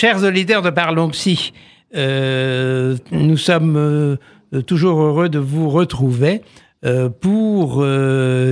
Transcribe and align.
Chers 0.00 0.22
auditeurs 0.22 0.62
de 0.62 0.70
Parlons 0.70 1.08
Psy, 1.08 1.52
euh, 1.96 2.96
nous 3.10 3.36
sommes 3.36 3.76
euh, 3.76 4.16
toujours 4.64 5.02
heureux 5.02 5.28
de 5.28 5.40
vous 5.40 5.68
retrouver 5.70 6.42
euh, 6.84 7.08
pour 7.08 7.84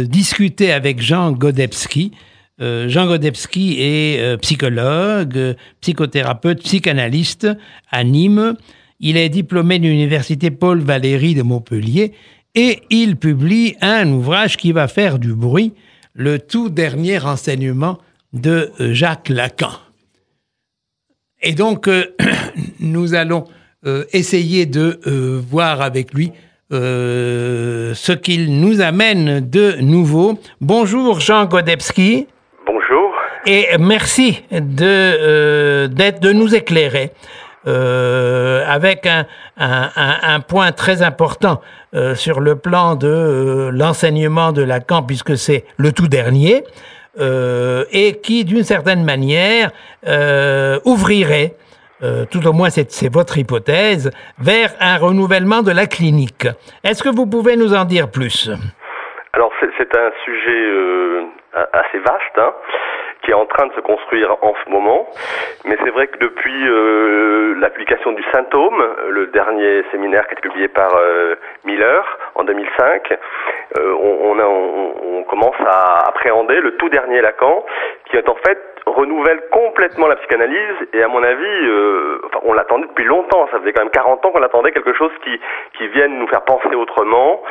discuter 0.09 0.73
avec 0.73 1.01
Jean 1.01 1.31
Godebski. 1.31 2.11
Euh, 2.61 2.89
Jean 2.89 3.07
Godebski 3.07 3.77
est 3.79 4.37
psychologue, 4.39 5.55
psychothérapeute, 5.81 6.65
psychanalyste 6.65 7.47
à 7.93 8.03
Nîmes. 8.03 8.57
Il 8.99 9.17
est 9.17 9.29
diplômé 9.29 9.79
de 9.79 9.85
l'université 9.85 10.51
Paul 10.51 10.81
Valéry 10.81 11.37
de 11.37 11.43
Montpellier 11.43 12.11
et 12.57 12.81
il 12.91 13.15
publie 13.15 13.77
un 13.81 14.11
ouvrage 14.11 14.57
qui 14.57 14.73
va 14.73 14.89
faire 14.89 15.21
du 15.21 15.33
bruit, 15.33 15.75
le 16.13 16.41
tout 16.41 16.71
dernier 16.71 17.19
renseignement 17.19 17.99
de 18.33 18.73
Jacques 18.81 19.29
Lacan. 19.29 19.86
Et 21.43 21.53
donc, 21.53 21.89
euh, 21.89 22.05
nous 22.81 23.15
allons 23.15 23.45
euh, 23.87 24.05
essayer 24.13 24.67
de 24.67 25.01
euh, 25.07 25.41
voir 25.49 25.81
avec 25.83 26.13
lui 26.15 26.33
ce 26.73 28.13
qu'il 28.13 28.59
nous 28.61 28.81
amène 28.81 29.39
de 29.49 29.77
nouveau. 29.81 30.37
Bonjour 30.61 31.21
Jean 31.21 31.45
Godebski 31.45 32.27
Bonjour. 32.67 33.13
et 33.47 33.69
merci 33.79 34.43
de, 34.51 36.33
nous 36.33 36.57
éclairer 36.57 37.13
euh, 37.69 38.65
avec 38.67 39.07
un, 39.07 39.27
un, 39.57 39.91
un- 39.95 40.17
un 40.35 40.41
point 40.41 40.73
très 40.73 41.03
important 41.03 41.61
euh, 41.95 42.17
sur 42.17 42.41
le 42.41 42.57
plan 42.57 42.97
de 42.97 43.07
euh, 43.07 43.71
l'enseignement 43.71 44.51
de 44.51 44.63
Lacan, 44.63 45.05
puisque 45.05 45.39
c'est 45.39 45.65
le 45.77 45.93
tout 45.93 46.09
dernier, 46.09 46.65
euh, 47.19 47.85
et 47.93 48.21
qui, 48.21 48.45
d'une 48.45 48.65
certaine 48.65 49.05
manière, 49.05 49.71
euh, 50.07 50.79
ouvrirait, 50.85 51.55
euh, 52.03 52.25
tout 52.31 52.47
au 52.47 52.53
moins 52.53 52.71
c'est, 52.71 53.13
votre 53.13 53.39
hypothèse, 53.39 54.11
vers 54.39 54.71
un 54.81 54.99
renouvellement 54.99 55.63
de 55.63 55.73
la 55.73 55.87
clinique. 55.87 56.47
Est-ce 56.85 57.03
que 57.03 57.09
vous 57.09 57.27
pouvez 57.27 57.57
nous 57.57 57.75
en 57.75 57.85
dire 57.85 58.11
plus? 58.11 58.51
Alors 59.33 59.53
c'est 59.61 59.97
un 59.97 60.11
sujet 60.25 60.51
euh, 60.51 61.23
assez 61.73 61.99
vaste 61.99 62.39
hein, 62.39 62.53
qui 63.27 63.33
est 63.33 63.35
en 63.35 63.45
train 63.47 63.67
de 63.67 63.73
se 63.73 63.81
construire 63.81 64.37
en 64.41 64.55
ce 64.65 64.71
moment, 64.71 65.09
mais 65.65 65.77
c'est 65.83 65.91
vrai 65.91 66.07
que 66.07 66.19
depuis 66.19 66.69
euh, 66.69 67.57
la 67.59 67.71
publication 67.71 68.13
du 68.13 68.23
symptôme, 68.33 68.81
le 69.09 69.27
dernier 69.27 69.83
séminaire 69.91 70.23
qui 70.29 70.31
a 70.31 70.33
été 70.39 70.43
publié 70.49 70.69
par 70.69 70.95
euh, 70.95 71.35
Miller 71.65 72.05
en 72.37 72.45
2005, 72.45 73.13
euh, 73.79 73.95
on, 74.01 74.39
on- 74.39 75.19
on 75.19 75.23
commence 75.25 75.57
à 75.67 76.09
appréhender 76.09 76.61
le 76.61 76.77
tout 76.77 76.89
dernier 76.89 77.21
Lacan 77.21 77.67
qui 78.09 78.17
est 78.17 78.29
en 78.29 78.37
fait 78.47 78.59
renouvelle 78.97 79.41
complètement 79.53 80.07
la 80.09 80.17
psychanalyse 80.17 80.89
et 80.93 81.03
à 81.03 81.09
mon 81.09 81.23
avis, 81.23 81.67
euh, 81.69 82.21
on 82.45 82.53
l'attendait 82.55 82.87
depuis 82.87 83.05
longtemps, 83.05 83.47
ça 83.53 83.61
faisait 83.61 83.73
quand 83.73 83.83
même 83.83 83.91
40 83.91 84.25
ans 84.25 84.31
qu'on 84.33 84.43
attendait 84.43 84.73
quelque 84.73 84.95
chose 84.95 85.13
qui, 85.23 85.39
qui 85.77 85.89
vienne 85.89 86.19
nous 86.19 86.27
faire 86.29 86.43
penser 86.43 86.75
autrement 86.75 87.43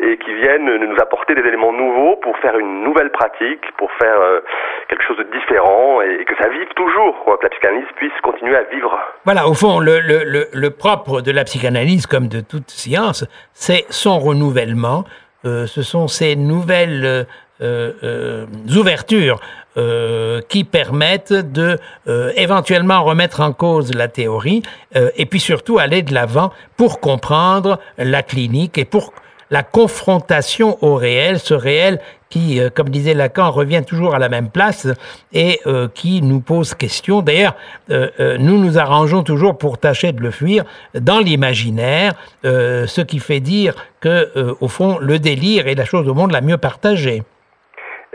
et 0.00 0.18
qui 0.18 0.34
vienne 0.34 0.66
nous 0.76 0.96
apporter 1.00 1.34
des 1.34 1.42
éléments 1.42 1.72
nouveaux 1.72 2.16
pour 2.16 2.36
faire 2.38 2.58
une 2.58 2.82
nouvelle 2.84 3.10
pratique, 3.10 3.64
pour 3.78 3.90
faire 3.92 4.20
euh, 4.20 4.40
quelque 4.88 5.04
chose 5.04 5.16
de 5.16 5.24
différent 5.24 6.02
et, 6.02 6.24
que 6.24 6.36
ça 6.40 6.48
vive 6.48 6.68
toujours, 6.76 7.24
que 7.24 7.44
la 7.44 7.50
psychanalyse 7.50 7.88
puisse 7.96 8.12
continuer 8.22 8.56
à 8.56 8.62
vivre. 8.64 8.98
Voilà, 9.24 9.48
au 9.48 9.54
fond, 9.54 9.80
le, 9.80 10.00
le, 10.00 10.46
le, 10.52 10.70
propre 10.70 11.22
de 11.22 11.32
la 11.32 11.44
psychanalyse, 11.44 12.06
comme 12.06 12.28
de 12.28 12.40
toute 12.40 12.70
science, 12.70 13.24
c'est 13.52 13.84
son 13.90 14.18
renouvellement. 14.18 15.04
Euh, 15.44 15.66
ce 15.66 15.82
sont 15.82 16.06
ces 16.08 16.36
nouvelles 16.36 17.26
ouvertures 17.60 19.40
euh, 19.76 20.40
qui 20.48 20.64
permettent 20.64 21.32
de 21.32 21.78
euh, 22.08 22.32
éventuellement 22.34 23.04
remettre 23.04 23.40
en 23.40 23.52
cause 23.52 23.94
la 23.94 24.08
théorie 24.08 24.62
euh, 24.96 25.10
et 25.16 25.26
puis 25.26 25.38
surtout 25.38 25.78
aller 25.78 26.02
de 26.02 26.12
l'avant 26.12 26.52
pour 26.76 26.98
comprendre 26.98 27.78
la 27.96 28.24
clinique 28.24 28.78
et 28.78 28.84
pour 28.84 29.12
la 29.50 29.62
confrontation 29.62 30.76
au 30.84 30.96
réel, 30.96 31.38
ce 31.38 31.54
réel 31.54 32.00
qui, 32.30 32.60
euh, 32.60 32.68
comme 32.68 32.88
disait 32.88 33.14
Lacan, 33.14 33.50
revient 33.50 33.82
toujours 33.86 34.14
à 34.14 34.18
la 34.18 34.28
même 34.28 34.48
place 34.48 34.88
et 35.32 35.60
euh, 35.66 35.88
qui 35.92 36.22
nous 36.22 36.40
pose 36.40 36.74
question. 36.74 37.22
D'ailleurs, 37.22 37.54
euh, 37.90 38.08
euh, 38.18 38.38
nous 38.38 38.58
nous 38.58 38.76
arrangeons 38.76 39.22
toujours 39.22 39.56
pour 39.58 39.78
tâcher 39.78 40.12
de 40.12 40.20
le 40.20 40.30
fuir 40.30 40.64
dans 40.94 41.20
l'imaginaire, 41.20 42.14
euh, 42.44 42.86
ce 42.86 43.00
qui 43.00 43.20
fait 43.20 43.40
dire 43.40 43.74
que, 44.00 44.30
euh, 44.36 44.54
au 44.60 44.68
fond, 44.68 44.98
le 45.00 45.18
délire 45.18 45.68
est 45.68 45.74
la 45.74 45.84
chose 45.84 46.08
au 46.08 46.14
monde 46.14 46.32
la 46.32 46.40
mieux 46.40 46.58
partagée. 46.58 47.22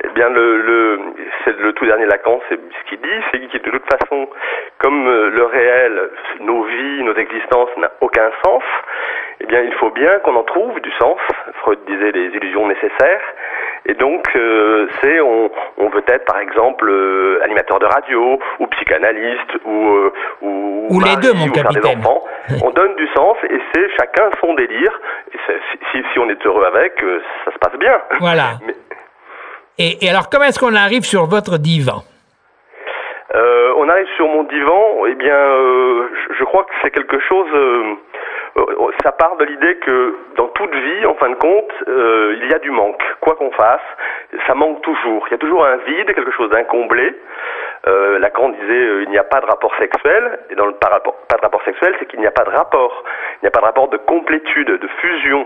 Eh 0.07 0.13
bien, 0.13 0.29
le, 0.29 0.61
le, 0.61 0.99
c'est 1.43 1.57
le 1.57 1.73
tout 1.73 1.85
dernier 1.85 2.05
Lacan, 2.05 2.39
c'est 2.47 2.55
ce 2.59 2.89
qu'il 2.89 3.01
dit, 3.01 3.19
c'est 3.31 3.39
que 3.39 3.57
de 3.57 3.71
toute 3.71 3.85
façon, 3.91 4.27
comme 4.79 5.07
euh, 5.07 5.29
le 5.31 5.43
réel, 5.45 6.09
nos 6.41 6.63
vies, 6.63 7.03
nos 7.03 7.15
existences 7.15 7.69
n'a 7.77 7.89
aucun 8.01 8.29
sens, 8.45 8.61
eh 9.39 9.45
bien, 9.47 9.61
il 9.61 9.73
faut 9.73 9.89
bien 9.89 10.19
qu'on 10.19 10.35
en 10.35 10.43
trouve 10.43 10.79
du 10.81 10.91
sens. 10.99 11.17
Freud 11.61 11.79
disait 11.87 12.11
les 12.11 12.27
illusions 12.37 12.67
nécessaires. 12.67 13.21
Et 13.87 13.93
donc, 13.95 14.23
euh, 14.35 14.87
c'est, 15.01 15.19
on, 15.21 15.49
on 15.77 15.89
veut 15.89 16.03
être, 16.07 16.25
par 16.25 16.39
exemple, 16.39 16.87
euh, 16.89 17.39
animateur 17.43 17.79
de 17.79 17.85
radio, 17.85 18.39
ou 18.59 18.67
psychanalyste, 18.67 19.57
ou, 19.65 19.87
euh, 19.89 20.13
ou, 20.41 20.87
Ou 20.91 20.99
les 21.01 21.15
deux, 21.17 21.33
mon 21.33 21.45
des 21.47 21.51
capitaine. 21.61 21.99
enfants. 21.99 22.23
On 22.63 22.69
donne 22.71 22.95
du 22.95 23.07
sens, 23.15 23.37
et 23.49 23.59
c'est 23.73 23.89
chacun 23.99 24.29
son 24.41 24.53
délire. 24.53 24.99
Et 25.33 25.37
si, 26.13 26.19
on 26.19 26.29
est 26.29 26.45
heureux 26.45 26.65
avec, 26.65 26.93
ça 27.45 27.51
se 27.51 27.57
passe 27.59 27.77
bien. 27.79 27.99
Voilà. 28.19 28.53
Mais- 28.65 28.73
Et, 29.77 30.09
alors, 30.09 30.29
comment 30.29 30.45
est-ce 30.45 30.59
qu'on 30.59 30.75
arrive 30.75 31.03
sur 31.03 31.25
votre 31.25 31.57
divan 31.57 32.03
Euh, 33.33 33.73
on 33.77 33.89
arrive 33.89 34.07
sur 34.15 34.27
mon 34.27 34.43
divan, 34.43 35.05
eh 35.07 35.15
bien, 35.15 35.35
euh, 35.35 36.07
je, 36.37 36.43
crois 36.45 36.63
que 36.63 36.73
c'est 36.81 36.91
quelque 36.91 37.19
chose. 37.19 37.47
euh, 37.53 37.95
ça 39.03 39.11
part 39.11 39.35
de 39.35 39.43
l'idée 39.43 39.75
que 39.77 40.15
dans 40.37 40.47
toute 40.47 40.73
vie, 40.73 41.05
en 41.05 41.15
fin 41.15 41.29
de 41.29 41.35
compte, 41.35 41.71
il 41.87 42.47
y 42.49 42.53
a 42.53 42.59
du 42.59 42.71
manque. 42.71 43.03
Quoi 43.19 43.35
qu'on 43.35 43.51
fasse, 43.51 43.81
ça 44.47 44.55
manque 44.55 44.81
toujours. 44.81 45.27
Il 45.27 45.31
y 45.31 45.35
a 45.35 45.37
toujours 45.37 45.65
un 45.65 45.75
vide, 45.77 46.13
quelque 46.13 46.31
chose 46.31 46.49
d'incomblé. 46.51 47.13
Lacan 47.85 48.49
disait 48.49 49.03
il 49.03 49.09
n'y 49.09 49.17
a 49.17 49.25
pas 49.25 49.41
de 49.41 49.45
rapport 49.45 49.75
sexuel, 49.77 50.39
et 50.49 50.55
dans 50.55 50.67
le 50.67 50.73
pas, 50.73 51.01
de 51.03 51.41
rapport 51.41 51.63
sexuel, 51.65 51.95
c'est 51.99 52.05
qu'il 52.05 52.21
n'y 52.21 52.27
a 52.27 52.31
pas 52.31 52.45
de 52.45 52.49
rapport. 52.49 53.03
Il 53.33 53.39
n'y 53.43 53.47
a 53.49 53.51
pas 53.51 53.59
de 53.59 53.65
rapport 53.65 53.89
de 53.89 53.97
complétude, 53.97 54.69
de 54.69 54.87
fusion 55.01 55.45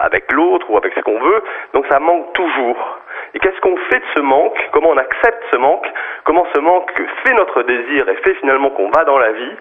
avec 0.00 0.32
l'autre 0.32 0.70
ou 0.70 0.78
avec 0.78 0.94
ce 0.94 1.00
qu'on 1.00 1.20
veut. 1.20 1.42
Donc 1.74 1.84
ça 1.90 2.00
manque 2.00 2.32
toujours. 2.32 2.98
Et 3.34 3.38
qu'est-ce 3.40 3.60
qu'on 3.60 3.76
fait 3.90 3.98
de 3.98 4.04
ce 4.16 4.20
manque? 4.20 4.58
Comment 4.72 4.90
on 4.90 4.96
accepte 4.96 5.42
ce 5.52 5.56
manque? 5.58 5.86
Comment 6.24 6.46
ce 6.54 6.60
manque 6.60 6.90
fait 7.24 7.34
notre 7.34 7.62
désir 7.62 8.08
et 8.08 8.16
fait 8.16 8.34
finalement 8.36 8.70
qu'on 8.70 8.90
va 8.90 9.04
dans 9.04 9.18
la 9.18 9.32
vie? 9.32 9.56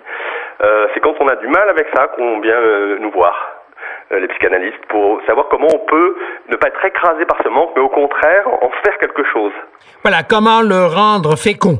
Euh, 0.64 0.88
C'est 0.94 1.00
quand 1.02 1.16
on 1.20 1.28
a 1.28 1.36
du 1.36 1.48
mal 1.48 1.70
avec 1.70 1.88
ça 1.96 2.08
qu'on 2.16 2.40
vient 2.40 2.56
euh, 2.56 2.98
nous 3.00 3.12
voir, 3.12 3.36
euh, 4.12 4.20
les 4.20 4.28
psychanalystes, 4.30 4.86
pour 4.88 5.20
savoir 5.28 5.48
comment 5.50 5.68
on 5.74 5.80
peut 5.86 6.16
ne 6.50 6.56
pas 6.56 6.68
être 6.70 6.84
écrasé 6.86 7.26
par 7.26 7.38
ce 7.44 7.50
manque, 7.50 7.72
mais 7.76 7.82
au 7.82 7.90
contraire 7.90 8.48
en 8.48 8.70
faire 8.84 8.98
quelque 9.00 9.24
chose. 9.34 9.52
Voilà, 10.04 10.24
comment 10.24 10.62
le 10.62 10.86
rendre 10.86 11.36
fécond 11.38 11.80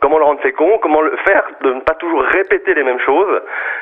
Comment 0.00 0.18
le 0.18 0.24
rendre 0.24 0.40
fécond 0.40 0.78
Comment 0.80 1.00
le 1.00 1.16
faire 1.26 1.42
de 1.64 1.72
ne 1.72 1.80
pas 1.80 1.94
toujours 1.94 2.22
répéter 2.22 2.72
les 2.74 2.84
mêmes 2.84 3.00
choses, 3.00 3.40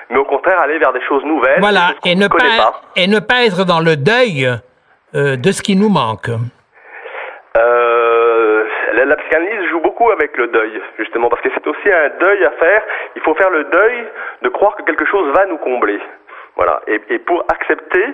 mais 0.09 0.17
au 0.17 0.25
contraire 0.25 0.59
aller 0.61 0.79
vers 0.79 0.95
des 0.95 1.03
choses 1.03 1.23
nouvelles, 1.25 1.61
Voilà, 1.61 1.91
et 2.07 2.15
ne, 2.15 2.27
pas, 2.29 2.37
pas. 2.39 2.81
et 2.97 3.07
ne 3.07 3.19
pas 3.19 3.45
être 3.45 3.67
dans 3.67 3.81
le 3.81 3.97
deuil 3.97 4.49
euh, 5.15 5.37
de 5.37 5.53
ce 5.53 5.61
qui 5.61 5.77
nous 5.77 5.91
manque. 5.91 6.31
Euh, 7.56 8.65
la, 8.94 9.05
la 9.06 9.17
psychanalyse 9.17 9.69
joue 9.71 9.81
beaucoup 9.81 10.11
avec 10.11 10.37
le 10.37 10.49
deuil, 10.49 10.81
justement, 10.99 11.28
parce 11.28 11.43
que 11.43 11.49
c'est 11.55 11.67
aussi 11.67 11.91
un 11.91 12.11
deuil 12.21 12.44
à 12.44 12.50
faire. 12.53 12.83
Il 13.17 13.22
faut 13.22 13.34
faire 13.34 13.50
le 13.50 13.65
deuil 13.65 14.07
de 14.42 14.48
croire 14.51 14.77
que 14.77 14.83
quelque 14.83 15.07
chose 15.07 15.33
va 15.34 15.47
nous 15.47 15.59
combler. 15.59 15.98
Voilà. 16.57 16.81
Et, 16.86 17.01
et 17.10 17.19
pour 17.19 17.45
accepter 17.48 18.04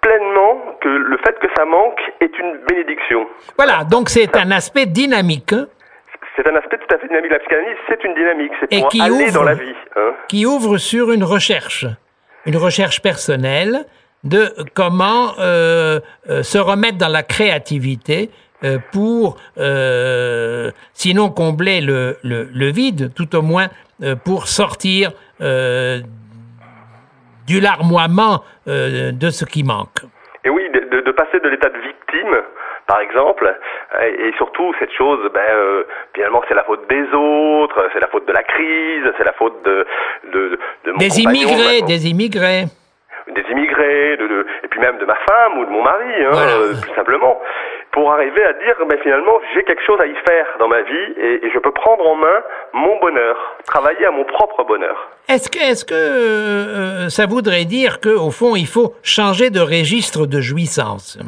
pleinement 0.00 0.76
que 0.80 0.88
le 0.88 1.16
fait 1.18 1.38
que 1.38 1.48
ça 1.56 1.64
manque 1.64 2.00
est 2.20 2.38
une 2.38 2.58
bénédiction. 2.68 3.26
Voilà, 3.56 3.84
donc 3.90 4.08
c'est 4.08 4.36
un 4.36 4.50
aspect 4.52 4.86
dynamique 4.86 5.52
hein, 5.52 5.66
C'est 6.36 6.46
un 6.46 6.54
aspect 6.56 6.78
tout 6.78 6.94
à 6.94 6.98
fait 6.98 7.08
dynamique 7.08 7.32
la 7.32 7.38
psychanalyse, 7.40 7.76
c'est 7.88 8.04
une 8.04 8.14
dynamique, 8.14 8.52
c'est 8.60 8.78
pour 8.80 8.88
qui 8.88 9.00
aller 9.00 9.10
ouvre- 9.10 9.32
dans 9.34 9.42
la 9.42 9.54
vie. 9.54 9.74
Hein. 9.96 10.12
qui 10.28 10.46
ouvre 10.46 10.76
sur 10.78 11.10
une 11.10 11.24
recherche, 11.24 11.86
une 12.44 12.56
recherche 12.56 13.02
personnelle 13.02 13.84
de 14.26 14.52
comment 14.74 15.32
euh, 15.38 16.00
euh, 16.28 16.42
se 16.42 16.58
remettre 16.58 16.98
dans 16.98 17.08
la 17.08 17.22
créativité 17.22 18.30
euh, 18.64 18.78
pour, 18.92 19.36
euh, 19.58 20.70
sinon 20.92 21.30
combler 21.30 21.80
le, 21.80 22.16
le, 22.22 22.48
le 22.52 22.70
vide, 22.72 23.12
tout 23.14 23.34
au 23.36 23.42
moins 23.42 23.68
pour 24.24 24.46
sortir 24.48 25.12
euh, 25.40 26.00
du 27.46 27.60
larmoiement 27.60 28.42
de 28.66 29.30
ce 29.30 29.44
qui 29.44 29.62
manque. 29.62 30.00
Et 30.44 30.50
oui, 30.50 30.62
de, 30.70 31.12
passer 31.12 31.38
de 31.40 31.48
l'état 31.48 31.68
de 31.70 31.78
victime, 31.78 32.36
par 32.86 33.00
exemple, 33.00 33.46
et, 34.02 34.32
surtout 34.36 34.74
cette 34.78 34.92
chose, 34.92 35.18
ben, 35.32 35.40
euh, 35.40 35.84
finalement, 36.14 36.42
c'est 36.48 36.54
la 36.54 36.64
faute 36.64 36.88
des 36.90 37.04
autres, 37.14 37.88
c'est 37.92 38.00
la 38.00 38.08
faute 38.08 38.26
de 38.28 38.32
la 38.32 38.42
crise, 38.42 39.04
c'est 39.16 39.24
la 39.24 39.32
faute 39.32 39.54
de, 39.64 39.86
de, 40.32 40.58
de 40.84 40.92
mon 40.92 40.98
Des 40.98 41.20
immigrés, 41.20 41.80
de- 41.82 41.86
des 41.86 42.08
immigrés. 42.08 42.64
Des 43.34 43.42
immigrés, 43.50 44.16
de, 44.16 44.26
de- 44.26 44.46
et 44.64 44.68
puis 44.68 44.80
même 44.80 44.98
de 44.98 45.04
ma 45.04 45.16
femme 45.28 45.58
ou 45.58 45.64
de 45.64 45.70
mon 45.70 45.82
mari, 45.82 46.04
hein, 46.24 46.30
Voilà. 46.32 46.52
euh, 46.52 46.74
plus 46.80 46.94
simplement. 46.94 47.40
pour 47.92 48.12
arriver 48.12 48.44
à 48.44 48.52
dire, 48.52 48.74
mais 48.90 48.98
finalement, 48.98 49.40
j'ai 49.54 49.64
quelque 49.64 49.82
chose 49.86 49.98
à 50.00 50.06
y 50.06 50.14
faire 50.28 50.46
dans 50.58 50.68
ma 50.68 50.82
vie 50.82 51.06
et, 51.18 51.48
je 51.52 51.58
peux 51.58 51.70
prendre 51.72 52.06
en 52.06 52.14
main 52.14 52.42
mon 52.74 52.98
bonheur, 53.00 53.36
travailler 53.66 54.04
à 54.04 54.10
mon 54.10 54.24
propre 54.24 54.64
bonheur. 54.64 55.08
Est-ce 55.30 55.48
que, 55.50 55.58
est-ce 55.58 55.84
que 55.86 55.94
euh, 55.94 57.08
ça 57.08 57.24
voudrait 57.24 57.64
dire 57.64 58.00
qu'au 58.02 58.30
fond, 58.30 58.54
il 58.54 58.66
faut 58.66 58.92
changer 59.02 59.48
de 59.48 59.60
registre 59.60 60.26
de 60.26 60.40
jouissance? 60.42 61.18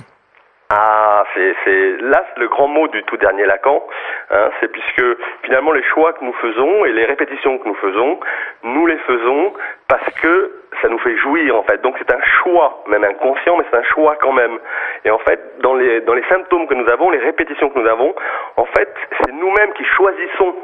Ah, 0.71 1.25
c'est 1.35 1.97
là 2.01 2.27
le 2.37 2.47
grand 2.49 2.69
mot 2.69 2.89
du 2.89 3.03
tout 3.05 3.17
dernier 3.17 3.47
Lacan, 3.47 3.83
hein, 4.31 4.51
c'est 4.61 4.69
puisque 4.71 5.03
finalement 5.43 5.73
les 5.73 5.83
choix 5.83 6.13
que 6.13 6.23
nous 6.23 6.35
faisons 6.35 6.85
et 6.85 6.93
les 6.93 7.07
répétitions 7.07 7.57
que 7.59 7.67
nous 7.67 7.75
faisons, 7.77 8.21
nous 8.65 8.87
les 8.87 8.99
faisons 8.99 9.55
parce 9.89 10.13
que 10.21 10.53
ça 10.83 10.89
nous 10.89 10.99
fait 10.99 11.17
jouir 11.17 11.57
en 11.57 11.63
fait. 11.63 11.81
Donc 11.81 11.97
c'est 11.99 12.13
un 12.15 12.23
choix, 12.43 12.85
même 12.89 13.03
inconscient, 13.03 13.57
mais 13.57 13.65
c'est 13.71 13.79
un 13.79 13.85
choix 13.85 14.17
quand 14.21 14.33
même. 14.33 14.59
Et 15.07 15.11
en 15.11 15.19
fait, 15.19 15.41
dans 15.61 15.75
les 15.75 16.03
dans 16.03 16.15
les 16.15 16.25
symptômes 16.29 16.67
que 16.67 16.75
nous 16.75 16.89
avons, 16.91 17.11
les 17.11 17.19
répétitions 17.19 17.71
que 17.71 17.79
nous 17.79 17.89
avons, 17.89 18.15
en 18.57 18.67
fait, 18.67 18.95
c'est 19.23 19.33
nous-mêmes 19.33 19.73
qui 19.73 19.85
choisissons 19.85 20.55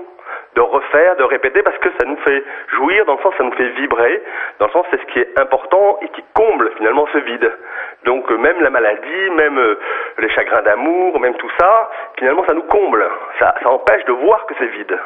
de 0.54 0.60
refaire, 0.60 1.16
de 1.16 1.24
répéter, 1.24 1.62
parce 1.62 1.78
que 1.78 1.88
ça 1.98 2.06
nous 2.06 2.16
fait 2.18 2.44
jouir, 2.76 3.04
dans 3.06 3.16
le 3.16 3.22
sens 3.22 3.34
ça 3.36 3.44
nous 3.44 3.52
fait 3.52 3.68
vibrer, 3.70 4.22
dans 4.58 4.66
le 4.66 4.72
sens 4.72 4.86
c'est 4.90 5.00
ce 5.00 5.06
qui 5.06 5.18
est 5.20 5.38
important 5.38 5.98
et 6.02 6.08
qui 6.08 6.22
comble 6.34 6.70
finalement 6.76 7.06
ce 7.12 7.18
vide. 7.18 7.50
Donc 8.04 8.30
euh, 8.30 8.36
même 8.38 8.60
la 8.60 8.70
maladie, 8.70 9.30
même 9.36 9.58
euh, 9.58 9.78
les 10.18 10.30
chagrins 10.30 10.62
d'amour, 10.62 11.18
même 11.20 11.34
tout 11.36 11.50
ça, 11.58 11.90
finalement 12.18 12.44
ça 12.46 12.54
nous 12.54 12.62
comble, 12.64 13.04
ça, 13.38 13.54
empêche 13.64 14.04
de 14.06 14.12
voir 14.12 14.44
que 14.46 14.54
c'est 14.58 14.68
vide. 14.68 14.98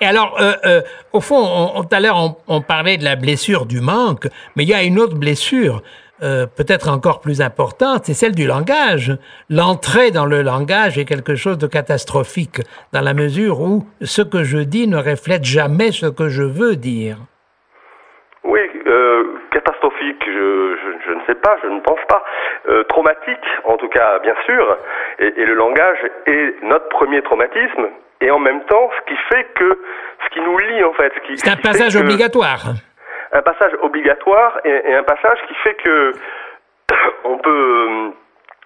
Et 0.00 0.06
alors, 0.06 0.36
euh, 0.40 0.80
au 1.12 1.20
fond, 1.20 1.82
tout 1.82 1.94
à 1.94 2.00
l'heure, 2.00 2.16
on, 2.16 2.36
on, 2.48 2.60
parlait 2.60 2.96
de 2.96 3.04
la 3.04 3.14
blessure 3.14 3.66
du 3.66 3.80
manque, 3.80 4.26
mais 4.56 4.64
il 4.64 4.68
y 4.68 4.74
a 4.74 4.82
une 4.82 4.98
autre 4.98 5.16
blessure 5.16 5.82
euh, 6.22 6.46
peut-être 6.46 6.88
encore 6.88 7.20
plus 7.20 7.42
importante, 7.42 8.06
c'est 8.06 8.14
celle 8.14 8.34
du 8.34 8.46
langage. 8.46 9.16
L'entrée 9.50 10.10
dans 10.10 10.24
le 10.24 10.40
langage 10.40 10.96
est 10.96 11.04
quelque 11.04 11.34
chose 11.34 11.58
de 11.58 11.66
catastrophique, 11.66 12.62
dans 12.92 13.02
la 13.02 13.12
mesure 13.12 13.60
où 13.60 13.86
ce 14.00 14.22
que 14.22 14.42
je 14.42 14.58
dis 14.58 14.88
ne 14.88 14.96
reflète 14.96 15.44
jamais 15.44 15.92
ce 15.92 16.06
que 16.06 16.30
je 16.30 16.42
veux 16.42 16.76
dire. 16.76 17.18
Je, 20.24 20.76
je, 21.06 21.12
ne 21.12 21.20
sais 21.26 21.34
pas, 21.34 21.56
je 21.62 21.68
ne 21.68 21.80
pense 21.80 22.00
pas. 22.08 22.24
Euh, 22.68 22.84
traumatique, 22.84 23.46
en 23.64 23.76
tout 23.76 23.88
cas, 23.88 24.18
bien 24.20 24.34
sûr. 24.44 24.76
Et, 25.18 25.26
et, 25.26 25.44
le 25.44 25.54
langage 25.54 25.98
est 26.26 26.62
notre 26.62 26.88
premier 26.88 27.22
traumatisme. 27.22 27.88
Et 28.20 28.30
en 28.30 28.38
même 28.38 28.64
temps, 28.64 28.90
ce 28.98 29.12
qui 29.12 29.18
fait 29.28 29.44
que, 29.54 29.78
ce 30.24 30.30
qui 30.30 30.40
nous 30.40 30.58
lie 30.58 30.84
en 30.84 30.92
fait. 30.94 31.12
C'est 31.34 31.50
un 31.50 31.56
passage 31.56 31.96
obligatoire 31.96 32.60
un 33.32 33.42
passage 33.42 33.72
obligatoire 33.82 34.60
et, 34.64 34.94
un 34.94 35.02
passage 35.02 35.38
qui 35.48 35.54
fait 35.54 35.74
que 35.74 36.12
on 37.24 37.38
peut 37.38 38.12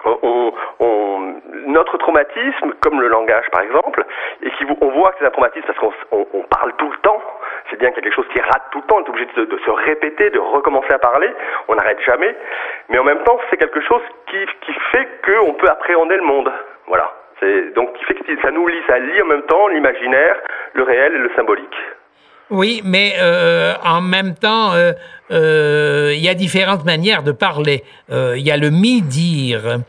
on, 0.04 0.52
on, 0.80 1.34
notre 1.66 1.98
traumatisme, 1.98 2.72
comme 2.80 3.00
le 3.00 3.08
langage 3.08 3.44
par 3.52 3.62
exemple, 3.62 4.04
et 4.42 4.50
qui 4.50 4.64
on 4.80 4.88
voit 4.88 5.10
que 5.12 5.16
c'est 5.20 5.26
un 5.26 5.30
traumatisme 5.30 5.66
parce 5.66 5.78
qu'on 5.78 6.26
on, 6.32 6.42
parle 6.44 6.72
tout 6.78 6.90
le 6.90 6.96
temps, 6.98 7.22
c'est 7.70 7.78
bien 7.78 7.90
quelque 7.90 8.12
chose 8.12 8.26
qui 8.32 8.40
rate 8.40 8.62
tout 8.72 8.78
le 8.78 8.86
temps, 8.86 8.96
on 8.96 9.04
est 9.04 9.08
obligé 9.08 9.28
de, 9.36 9.58
se 9.64 9.70
répéter, 9.70 10.30
de 10.30 10.38
recommencer 10.38 10.92
à 10.92 10.98
parler, 10.98 11.30
on 11.68 11.74
n'arrête 11.74 12.00
jamais, 12.04 12.34
mais 12.88 12.98
en 12.98 13.04
même 13.04 13.22
temps 13.24 13.38
c'est 13.50 13.56
quelque 13.56 13.80
chose 13.80 14.02
qui, 14.26 14.38
qui 14.62 14.72
fait 14.92 15.08
qu'on 15.24 15.54
peut 15.54 15.68
appréhender 15.68 16.16
le 16.16 16.24
monde, 16.24 16.50
voilà. 16.86 17.12
Donc 17.74 17.94
qui 17.94 18.04
fait 18.04 18.14
que 18.14 18.42
ça 18.42 18.50
nous 18.50 18.66
lie, 18.66 18.82
ça 18.86 18.98
lie 18.98 19.22
en 19.22 19.26
même 19.26 19.42
temps 19.42 19.68
l'imaginaire, 19.68 20.36
le 20.74 20.82
réel 20.82 21.14
et 21.14 21.18
le 21.18 21.30
symbolique. 21.34 21.76
Oui, 22.50 22.82
mais 22.84 23.12
euh, 23.22 23.74
en 23.84 24.00
même 24.00 24.34
temps, 24.34 24.72
euh, 24.74 24.92
euh, 25.30 26.12
il 26.14 26.20
y 26.20 26.28
a 26.28 26.34
différentes 26.34 26.84
manières 26.84 27.22
de 27.22 27.32
parler. 27.32 27.84
Il 28.10 28.42
y 28.42 28.50
a 28.50 28.56
le 28.56 28.70
mi-dire, 28.70 29.80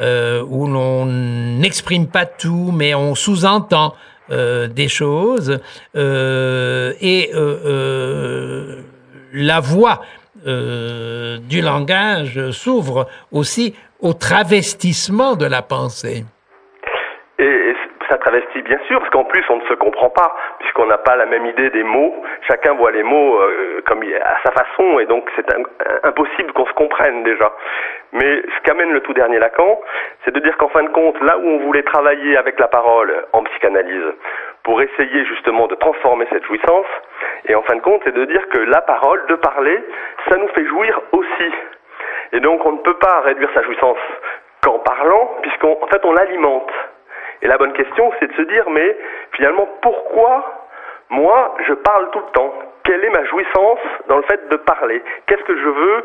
où 0.00 0.66
l'on 0.66 1.06
n'exprime 1.06 2.06
pas 2.06 2.26
tout, 2.26 2.72
mais 2.72 2.94
on 2.94 3.14
sous-entend 3.14 3.94
des 4.30 4.88
choses. 4.88 5.58
et 5.94 7.30
la 9.32 9.60
voix 9.60 10.02
du 10.44 11.60
langage 11.60 12.50
s'ouvre 12.50 13.08
aussi 13.32 13.74
au 14.00 14.12
travestissement 14.12 15.34
de 15.36 15.46
la 15.46 15.62
pensée 15.62 16.24
ça 18.08 18.18
travestit 18.18 18.62
bien 18.62 18.78
sûr, 18.86 18.98
parce 18.98 19.10
qu'en 19.10 19.24
plus 19.24 19.44
on 19.50 19.56
ne 19.56 19.66
se 19.66 19.74
comprend 19.74 20.10
pas, 20.10 20.34
puisqu'on 20.60 20.86
n'a 20.86 20.98
pas 20.98 21.16
la 21.16 21.26
même 21.26 21.46
idée 21.46 21.70
des 21.70 21.82
mots. 21.82 22.22
Chacun 22.46 22.72
voit 22.74 22.90
les 22.90 23.02
mots 23.02 23.40
euh, 23.40 23.82
comme 23.86 24.02
à 24.02 24.36
sa 24.44 24.52
façon, 24.52 24.98
et 24.98 25.06
donc 25.06 25.30
c'est 25.36 25.46
impossible 26.04 26.52
qu'on 26.52 26.66
se 26.66 26.72
comprenne 26.72 27.22
déjà. 27.22 27.52
Mais 28.12 28.42
ce 28.42 28.62
qu'amène 28.62 28.92
le 28.92 29.00
tout 29.00 29.12
dernier 29.12 29.38
Lacan, 29.38 29.80
c'est 30.24 30.34
de 30.34 30.40
dire 30.40 30.56
qu'en 30.56 30.68
fin 30.68 30.82
de 30.82 30.88
compte, 30.88 31.20
là 31.22 31.38
où 31.38 31.46
on 31.46 31.58
voulait 31.58 31.82
travailler 31.82 32.36
avec 32.36 32.58
la 32.58 32.68
parole 32.68 33.12
en 33.32 33.42
psychanalyse, 33.44 34.14
pour 34.62 34.80
essayer 34.82 35.24
justement 35.26 35.66
de 35.66 35.74
transformer 35.76 36.26
cette 36.30 36.44
jouissance, 36.44 36.86
et 37.46 37.54
en 37.54 37.62
fin 37.62 37.76
de 37.76 37.80
compte, 37.80 38.02
c'est 38.04 38.14
de 38.14 38.24
dire 38.24 38.48
que 38.48 38.58
la 38.58 38.80
parole, 38.82 39.24
de 39.26 39.34
parler, 39.36 39.78
ça 40.28 40.36
nous 40.36 40.48
fait 40.48 40.66
jouir 40.66 41.00
aussi. 41.12 41.52
Et 42.32 42.40
donc 42.40 42.64
on 42.66 42.72
ne 42.72 42.78
peut 42.78 42.98
pas 42.98 43.20
réduire 43.20 43.50
sa 43.54 43.62
jouissance 43.62 43.98
qu'en 44.62 44.78
parlant, 44.80 45.38
puisqu'en 45.42 45.76
fait 45.90 46.04
on 46.04 46.12
l'alimente. 46.12 46.70
Et 47.42 47.46
la 47.46 47.56
bonne 47.58 47.72
question, 47.72 48.10
c'est 48.18 48.28
de 48.28 48.34
se 48.34 48.42
dire, 48.42 48.68
mais 48.70 48.96
finalement, 49.32 49.68
pourquoi 49.82 50.66
moi, 51.10 51.54
je 51.66 51.72
parle 51.72 52.10
tout 52.10 52.18
le 52.18 52.32
temps? 52.32 52.52
Quelle 52.84 53.04
est 53.04 53.10
ma 53.10 53.24
jouissance 53.26 53.78
dans 54.08 54.16
le 54.16 54.22
fait 54.24 54.48
de 54.50 54.56
parler? 54.56 55.02
Qu'est-ce 55.26 55.42
que 55.42 55.56
je 55.56 55.68
veux 55.68 56.04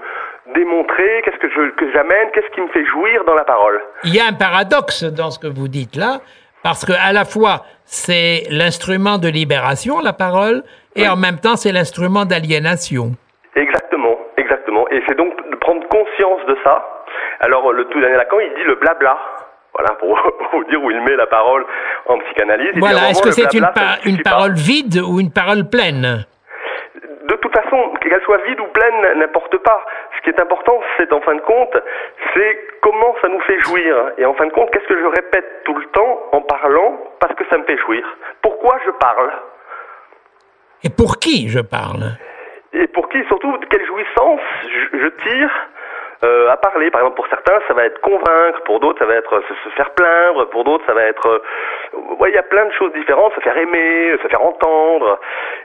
démontrer? 0.54 1.22
Qu'est-ce 1.24 1.38
que, 1.38 1.50
je, 1.50 1.70
que 1.72 1.92
j'amène? 1.92 2.30
Qu'est-ce 2.34 2.50
qui 2.54 2.62
me 2.62 2.68
fait 2.70 2.86
jouir 2.86 3.24
dans 3.26 3.36
la 3.36 3.44
parole? 3.44 3.82
Il 4.04 4.16
y 4.16 4.20
a 4.20 4.26
un 4.26 4.34
paradoxe 4.34 5.04
dans 5.04 5.32
ce 5.32 5.40
que 5.40 5.48
vous 5.48 5.68
dites 5.68 5.96
là, 5.96 6.20
parce 6.62 6.86
que 6.86 6.94
à 6.94 7.12
la 7.14 7.26
fois, 7.26 7.64
c'est 7.86 8.44
l'instrument 8.50 9.18
de 9.18 9.28
libération, 9.28 10.00
la 10.00 10.14
parole, 10.14 10.64
et 10.96 11.08
en 11.08 11.16
même 11.16 11.40
temps, 11.40 11.56
c'est 11.56 11.72
l'instrument 11.72 12.26
d'aliénation. 12.26 13.12
Exactement, 13.56 14.18
exactement. 14.38 14.88
Et 14.90 15.02
c'est 15.08 15.16
donc 15.16 15.34
de 15.50 15.56
prendre 15.58 15.88
conscience 15.88 16.46
de 16.48 16.58
ça. 16.64 17.04
Alors, 17.40 17.72
le 17.74 17.86
tout 17.86 18.00
dernier 18.00 18.16
Lacan, 18.16 18.40
il 18.40 18.54
dit 18.56 18.64
le 18.64 18.76
blabla. 18.76 19.18
Voilà, 19.74 19.96
pour, 19.96 20.20
vous 20.54 20.64
dire 20.66 20.84
où 20.84 20.92
il 20.92 21.02
met 21.02 21.16
la 21.16 21.28
parole 21.28 21.66
en 22.06 22.20
psychanalyse. 22.20 22.74
Voilà, 22.78 23.10
est-ce 23.10 23.22
que 23.22 23.32
c'est 23.32 23.54
une, 23.54 23.68
une 24.06 24.22
parole 24.22 24.54
vide 24.54 25.00
ou 25.00 25.20
une 25.20 25.32
parole 25.32 25.70
pleine? 25.70 26.26
De 27.28 27.36
toute 27.36 27.56
façon, 27.56 27.94
qu'elle 28.02 28.22
soit 28.24 28.44
vide 28.46 28.60
ou 28.60 28.68
pleine, 28.68 29.20
n'importe 29.20 29.58
pas. 29.60 29.84
Ce 30.18 30.22
qui 30.22 30.30
est 30.30 30.40
important, 30.40 30.80
c'est 30.98 31.12
en 31.14 31.22
fin 31.22 31.36
de 31.36 31.42
compte, 31.42 31.76
c'est 32.34 32.60
comment 32.82 33.16
ça 33.22 33.30
nous 33.30 33.40
fait 33.42 33.60
jouir. 33.62 33.96
Et 34.18 34.26
en 34.26 34.34
fin 34.34 34.46
de 34.46 34.52
compte, 34.52 34.70
qu'est-ce 34.72 34.88
que 34.88 35.00
je 35.00 35.06
répète 35.06 35.64
tout 35.64 35.76
le 35.76 35.86
temps 35.88 36.20
en 36.32 36.42
parlant 36.42 37.00
parce 37.20 37.34
que 37.36 37.44
ça 37.50 37.58
me 37.58 37.64
fait 37.64 37.78
jouir? 37.78 38.04
Pourquoi 38.42 38.78
je 38.86 38.92
parle? 38.92 39.32
Et 40.84 40.90
pour 40.90 41.18
qui 41.18 41.50
je 41.50 41.60
parle? 41.60 42.18
Et 42.74 42.88
pour 42.88 43.10
qui 43.10 43.24
Surtout, 43.28 43.58
quelle 43.70 43.86
jouissance 43.86 44.42
je 44.94 45.08
tire 45.08 45.52
euh, 46.24 46.50
à 46.50 46.58
parler. 46.58 46.90
Par 46.92 47.02
exemple, 47.02 47.18
pour 47.18 47.28
certains, 47.28 47.60
ça 47.68 47.74
va 47.74 47.86
être 47.86 48.00
convaincre, 48.02 48.62
pour 48.66 48.80
d'autres, 48.80 49.00
ça 49.00 49.06
va 49.06 49.16
être 49.16 49.42
se, 49.64 49.70
faire 49.76 49.92
plaindre, 49.92 50.50
pour 50.50 50.64
d'autres, 50.64 50.86
ça 50.86 50.94
va 50.94 51.04
être... 51.04 51.28
Euh, 51.28 52.16
ouais, 52.20 52.30
il 52.32 52.36
y 52.36 52.38
a 52.38 52.44
plein 52.44 52.66
de 52.66 52.74
choses 52.74 52.94
différentes, 52.94 53.34
se 53.36 53.42
faire 53.42 53.58
aimer, 53.58 54.18
se 54.22 54.28
faire 54.28 54.42
entendre. 54.42 55.20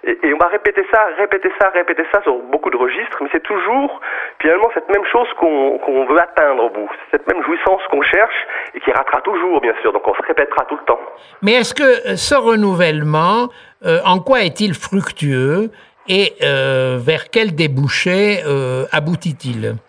Et, 0.05 0.19
on 0.33 0.38
va 0.38 0.49
répéter 0.49 0.87
ça, 0.93 1.09
répéter 1.17 1.50
ça, 1.61 1.71
répéter 1.71 2.05
ça 2.12 2.23
sur 2.23 2.38
beaucoup 2.38 2.71
de 2.71 2.77
registres, 2.77 3.19
mais 3.21 3.29
c'est 3.33 3.43
toujours 3.43 4.00
finalement 4.41 4.71
cette 4.75 4.88
même 4.88 5.05
chose 5.11 5.29
qu'on 5.38 5.79
qu'on 5.79 6.05
veut 6.07 6.21
atteindre 6.21 6.65
au 6.65 6.71
bout, 6.71 6.91
cette 7.11 7.27
même 7.27 7.43
jouissance 7.43 7.83
qu'on 7.91 8.03
cherche 8.03 8.47
et 8.75 8.81
qui 8.81 8.93
ratera 8.93 9.21
toujours, 9.21 9.61
bien 9.61 9.75
sûr, 9.83 9.93
donc 9.93 10.07
on 10.07 10.15
se 10.15 10.23
répétera 10.23 10.65
tout 10.67 10.77
le 10.77 10.85
temps. 10.85 11.00
Mais 11.43 11.53
est-ce 11.55 11.75
que 11.75 11.83
euh, 11.83 12.17
ce 12.17 12.35
renouvellement, 12.35 13.49
euh, 13.85 13.99
en 14.05 14.19
quoi 14.21 14.43
est-il 14.43 14.75
fructueux 14.75 15.71
et 16.09 16.35
euh, 16.43 16.99
vers 17.00 17.31
quel 17.31 17.55
débouché 17.55 18.43
aboutit-il? 18.93 19.62
alors, 19.62 19.75
la 19.75 19.88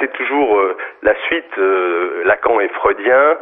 c'est 0.00 0.12
toujours 0.12 0.58
euh, 0.58 0.76
la 1.02 1.14
suite. 1.26 1.58
Euh, 1.58 2.22
Lacan 2.24 2.60
est 2.60 2.72
freudien, 2.74 3.38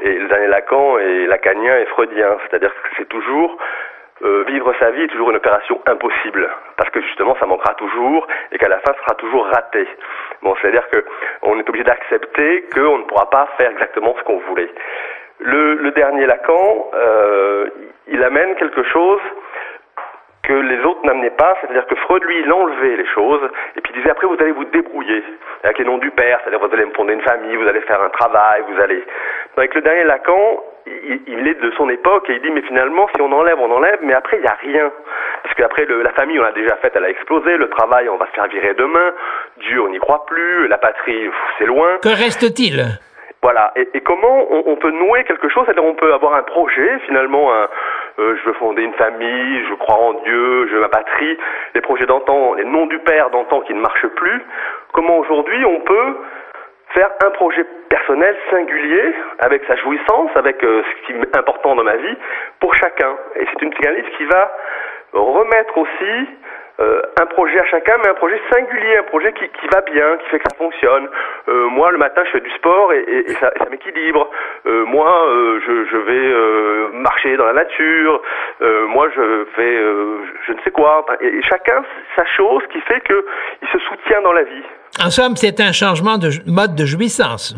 et 0.00 0.12
le 0.12 0.28
dernier 0.28 0.46
Lacan 0.46 0.98
est 0.98 1.26
lacanien 1.26 1.78
et 1.78 1.86
freudien. 1.86 2.36
C'est-à-dire 2.42 2.70
que 2.70 2.88
c'est 2.96 3.08
toujours 3.08 3.56
euh, 4.22 4.44
vivre 4.48 4.72
sa 4.78 4.90
vie 4.90 5.02
est 5.02 5.08
toujours 5.08 5.30
une 5.30 5.36
opération 5.36 5.80
impossible, 5.86 6.48
parce 6.76 6.90
que 6.90 7.00
justement, 7.00 7.36
ça 7.40 7.46
manquera 7.46 7.74
toujours, 7.74 8.26
et 8.52 8.58
qu'à 8.58 8.68
la 8.68 8.78
fin, 8.80 8.92
ce 8.92 9.02
sera 9.02 9.14
toujours 9.14 9.46
raté. 9.46 9.86
Bon, 10.42 10.54
c'est-à-dire 10.60 10.88
que 10.90 11.04
on 11.42 11.58
est 11.58 11.68
obligé 11.68 11.84
d'accepter 11.84 12.64
qu'on 12.74 12.98
ne 12.98 13.04
pourra 13.04 13.30
pas 13.30 13.48
faire 13.56 13.70
exactement 13.70 14.14
ce 14.18 14.24
qu'on 14.24 14.38
voulait. 14.48 14.70
Le, 15.42 15.90
dernier 15.92 16.26
Lacan, 16.26 16.90
il 18.08 18.22
amène 18.22 18.54
quelque 18.56 18.82
chose 18.84 19.20
que 20.42 20.52
les 20.52 20.82
autres 20.84 21.04
n'amenaient 21.04 21.30
pas, 21.30 21.56
c'est-à-dire 21.60 21.86
que 21.86 21.94
Freud, 21.96 22.22
lui, 22.24 22.40
il 22.40 22.52
enlevait 22.52 22.96
les 22.96 23.06
choses, 23.06 23.42
et 23.76 23.80
puis 23.80 23.92
il 23.94 24.00
disait 24.00 24.10
après 24.10 24.26
vous 24.26 24.36
allez 24.40 24.52
vous 24.52 24.64
débrouiller, 24.64 25.22
avec 25.62 25.78
les 25.78 25.84
noms 25.84 25.98
du 25.98 26.10
père, 26.10 26.40
c'est-à-dire 26.42 26.66
vous 26.66 26.72
allez 26.72 26.86
me 26.86 26.94
fonder 26.94 27.14
une 27.14 27.20
famille, 27.20 27.56
vous 27.56 27.68
allez 27.68 27.80
faire 27.82 28.02
un 28.02 28.08
travail, 28.10 28.62
vous 28.68 28.80
allez... 28.80 29.04
Avec 29.56 29.74
le 29.74 29.82
dernier 29.82 30.04
Lacan, 30.04 30.62
il, 30.86 31.46
est 31.46 31.60
de 31.60 31.70
son 31.72 31.88
époque, 31.90 32.30
et 32.30 32.34
il 32.34 32.40
dit 32.40 32.50
mais 32.50 32.62
finalement 32.62 33.06
si 33.14 33.20
on 33.20 33.30
enlève, 33.32 33.58
on 33.60 33.70
enlève, 33.70 33.98
mais 34.02 34.14
après 34.14 34.38
il 34.38 34.42
n'y 34.42 34.48
a 34.48 34.56
rien. 34.60 34.90
parce 35.42 35.54
qu'après 35.54 35.84
la 35.86 36.10
famille 36.12 36.38
on 36.38 36.42
l'a 36.42 36.52
déjà 36.52 36.76
faite, 36.76 36.92
elle 36.96 37.04
a 37.04 37.10
explosé, 37.10 37.56
le 37.56 37.68
travail 37.68 38.08
on 38.08 38.16
va 38.16 38.26
se 38.26 38.32
faire 38.32 38.46
virer 38.48 38.74
demain, 38.74 39.12
Dieu 39.58 39.82
on 39.82 39.88
n'y 39.88 39.98
croit 39.98 40.24
plus, 40.26 40.68
la 40.68 40.78
patrie 40.78 41.30
c'est 41.58 41.66
loin. 41.66 41.98
Que 42.02 42.08
reste-t-il? 42.08 42.98
Voilà. 43.42 43.72
Et, 43.74 44.00
comment 44.02 44.46
on, 44.50 44.76
peut 44.76 44.90
nouer 44.90 45.24
quelque 45.24 45.48
chose? 45.48 45.64
C'est-à-dire 45.64 45.84
on 45.84 45.94
peut 45.94 46.12
avoir 46.12 46.34
un 46.34 46.42
projet, 46.42 46.98
finalement, 47.06 47.50
un, 47.54 47.68
euh, 48.20 48.36
je 48.36 48.48
veux 48.48 48.52
fonder 48.54 48.82
une 48.82 48.94
famille, 48.94 49.64
je 49.68 49.74
crois 49.74 49.96
en 49.96 50.12
Dieu, 50.12 50.68
je 50.68 50.74
veux 50.74 50.80
ma 50.80 50.88
patrie, 50.88 51.38
les 51.74 51.80
projets 51.80 52.06
d'antan, 52.06 52.54
les 52.54 52.64
noms 52.64 52.86
du 52.86 52.98
père 52.98 53.30
d'antan 53.30 53.62
qui 53.62 53.74
ne 53.74 53.80
marchent 53.80 54.06
plus. 54.08 54.42
Comment 54.92 55.18
aujourd'hui 55.18 55.64
on 55.64 55.80
peut 55.80 56.16
faire 56.94 57.10
un 57.24 57.30
projet 57.30 57.64
personnel 57.88 58.36
singulier 58.50 59.14
avec 59.38 59.62
sa 59.64 59.76
jouissance, 59.76 60.30
avec 60.34 60.62
euh, 60.64 60.82
ce 60.82 61.06
qui 61.06 61.18
est 61.18 61.36
important 61.36 61.74
dans 61.76 61.84
ma 61.84 61.96
vie 61.96 62.16
pour 62.60 62.74
chacun. 62.74 63.16
Et 63.36 63.46
c'est 63.46 63.62
une 63.62 63.70
psychanalyse 63.70 64.06
qui 64.16 64.24
va 64.26 64.52
remettre 65.12 65.78
aussi 65.78 66.28
euh, 66.80 67.02
un 67.20 67.26
projet 67.26 67.58
à 67.58 67.66
chacun, 67.66 67.94
mais 68.02 68.08
un 68.08 68.14
projet 68.14 68.40
singulier, 68.50 68.96
un 68.98 69.02
projet 69.04 69.32
qui, 69.32 69.44
qui 69.60 69.66
va 69.72 69.82
bien, 69.82 70.16
qui 70.18 70.30
fait 70.30 70.38
que 70.38 70.44
ça 70.50 70.56
fonctionne. 70.56 71.08
Euh, 71.48 71.68
moi, 71.68 71.90
le 71.90 71.98
matin, 71.98 72.22
je 72.24 72.30
fais 72.30 72.40
du 72.40 72.50
sport 72.52 72.92
et, 72.92 73.26
ça, 73.38 73.50
m'équilibre. 73.70 74.30
Euh, 74.66 74.84
moi, 74.86 75.26
je, 75.66 75.96
vais 76.00 76.98
marcher 76.98 77.36
dans 77.36 77.46
la 77.46 77.52
nature. 77.52 78.22
moi, 78.60 79.08
je 79.14 79.44
fais 79.54 79.76
je 80.46 80.52
ne 80.52 80.60
sais 80.64 80.70
quoi. 80.70 81.04
Chacun 81.48 81.84
sa 82.16 82.24
chose 82.24 82.62
qui 82.72 82.80
fait 82.80 83.00
qu'il 83.00 83.68
se 83.72 83.78
soutient 83.78 84.22
dans 84.22 84.32
la 84.32 84.42
vie. 84.42 84.62
En 85.04 85.10
somme, 85.10 85.36
c'est 85.36 85.60
un 85.60 85.72
changement 85.72 86.18
de 86.18 86.30
mode 86.46 86.74
de 86.74 86.86
jouissance. 86.86 87.54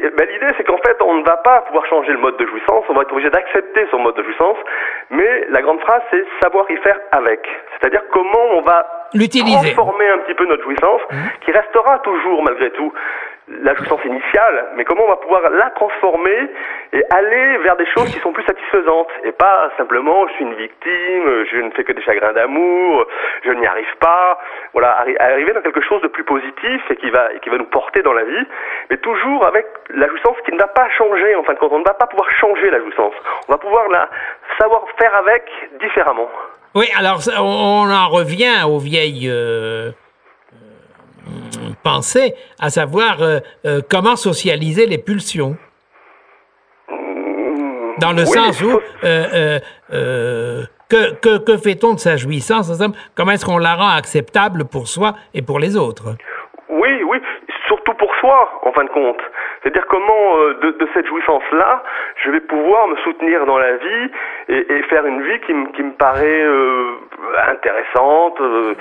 Ben, 0.00 0.28
l'idée, 0.28 0.46
c'est 0.56 0.64
qu'en 0.64 0.78
fait, 0.78 0.96
on 1.02 1.14
ne 1.14 1.24
va 1.24 1.36
pas 1.38 1.60
pouvoir 1.62 1.84
changer 1.86 2.12
le 2.12 2.18
mode 2.18 2.36
de 2.38 2.46
jouissance, 2.46 2.84
on 2.88 2.94
va 2.94 3.02
être 3.02 3.12
obligé 3.12 3.28
d'accepter 3.30 3.86
son 3.90 3.98
mode 3.98 4.16
de 4.16 4.22
jouissance, 4.22 4.56
mais 5.10 5.46
la 5.50 5.60
grande 5.60 5.80
phrase, 5.80 6.02
c'est 6.10 6.24
savoir 6.42 6.70
y 6.70 6.76
faire 6.78 6.98
avec. 7.12 7.46
C'est-à-dire 7.72 8.02
comment 8.10 8.46
on 8.52 8.62
va 8.62 8.99
transformer 9.12 10.08
un 10.08 10.18
petit 10.18 10.34
peu 10.34 10.46
notre 10.46 10.62
jouissance, 10.62 11.00
mmh. 11.10 11.16
qui 11.44 11.52
restera 11.52 11.98
toujours, 12.00 12.42
malgré 12.42 12.70
tout, 12.70 12.92
la 13.50 13.74
jouissance 13.74 14.04
initiale, 14.04 14.66
mais 14.76 14.84
comment 14.84 15.04
on 15.04 15.08
va 15.08 15.16
pouvoir 15.16 15.42
la 15.50 15.70
transformer 15.70 16.48
et 16.92 17.02
aller 17.10 17.58
vers 17.58 17.76
des 17.76 17.86
choses 17.86 18.08
qui 18.12 18.20
sont 18.20 18.32
plus 18.32 18.44
satisfaisantes 18.44 19.08
et 19.24 19.32
pas 19.32 19.70
simplement 19.76 20.26
je 20.28 20.34
suis 20.34 20.44
une 20.44 20.54
victime, 20.54 21.44
je 21.50 21.56
ne 21.60 21.70
fais 21.70 21.84
que 21.84 21.92
des 21.92 22.02
chagrins 22.02 22.32
d'amour, 22.32 23.06
je 23.44 23.50
n'y 23.50 23.66
arrive 23.66 23.96
pas. 23.98 24.38
Voilà, 24.72 25.04
arriver 25.18 25.52
dans 25.52 25.62
quelque 25.62 25.80
chose 25.80 26.00
de 26.02 26.08
plus 26.08 26.24
positif 26.24 26.82
et 26.90 26.96
qui 26.96 27.10
va 27.10 27.30
qui 27.42 27.50
va 27.50 27.58
nous 27.58 27.64
porter 27.64 28.02
dans 28.02 28.12
la 28.12 28.24
vie, 28.24 28.46
mais 28.88 28.98
toujours 28.98 29.44
avec 29.44 29.66
la 29.90 30.08
jouissance 30.08 30.36
qui 30.44 30.52
ne 30.52 30.58
va 30.58 30.68
pas 30.68 30.88
changer 30.90 31.34
en 31.34 31.42
fin 31.42 31.54
de 31.54 31.58
compte. 31.58 31.72
On 31.72 31.80
ne 31.80 31.84
va 31.84 31.94
pas 31.94 32.06
pouvoir 32.06 32.30
changer 32.30 32.70
la 32.70 32.78
jouissance. 32.78 33.14
On 33.48 33.52
va 33.52 33.58
pouvoir 33.58 33.88
la 33.88 34.08
savoir 34.58 34.84
faire 34.96 35.14
avec 35.16 35.50
différemment. 35.80 36.28
Oui, 36.74 36.86
alors 36.96 37.20
on 37.38 37.90
en 37.90 38.08
revient 38.08 38.62
aux 38.64 38.78
vieilles 38.78 39.28
euh, 39.28 39.90
pensée, 41.82 42.34
à 42.60 42.70
savoir 42.70 43.22
euh, 43.22 43.38
euh, 43.66 43.80
comment 43.88 44.16
socialiser 44.16 44.86
les 44.86 44.98
pulsions. 44.98 45.56
Dans 47.98 48.12
le 48.12 48.24
sens 48.24 48.62
où 48.62 48.80
euh, 49.04 49.58
que, 50.88 51.14
que, 51.20 51.38
que 51.38 51.56
fait-on 51.58 51.94
de 51.94 51.98
sa 51.98 52.16
jouissance 52.16 52.72
Comment 53.14 53.32
est-ce 53.32 53.44
qu'on 53.44 53.58
la 53.58 53.74
rend 53.74 53.90
acceptable 53.90 54.64
pour 54.64 54.88
soi 54.88 55.14
et 55.34 55.42
pour 55.42 55.58
les 55.58 55.76
autres? 55.76 56.16
Oui, 56.70 57.02
oui, 57.02 57.18
surtout 57.66 57.92
pour 57.94 58.10
soi, 58.20 58.60
en 58.62 58.72
fin 58.72 58.84
de 58.84 58.90
compte. 58.90 59.20
C'est-à-dire 59.62 59.84
comment, 59.88 60.38
de, 60.62 60.70
de, 60.70 60.88
cette 60.94 61.06
jouissance-là, 61.06 61.82
je 62.24 62.30
vais 62.30 62.40
pouvoir 62.40 62.88
me 62.88 62.96
soutenir 63.04 63.44
dans 63.44 63.58
la 63.58 63.76
vie 63.76 64.10
et, 64.50 64.72
et 64.74 64.82
faire 64.84 65.06
une 65.06 65.22
vie 65.22 65.40
qui, 65.46 65.52
qui 65.74 65.82
me 65.82 65.92
paraît 65.92 66.44
intéressante, 67.48 68.40
euh, 68.40 68.74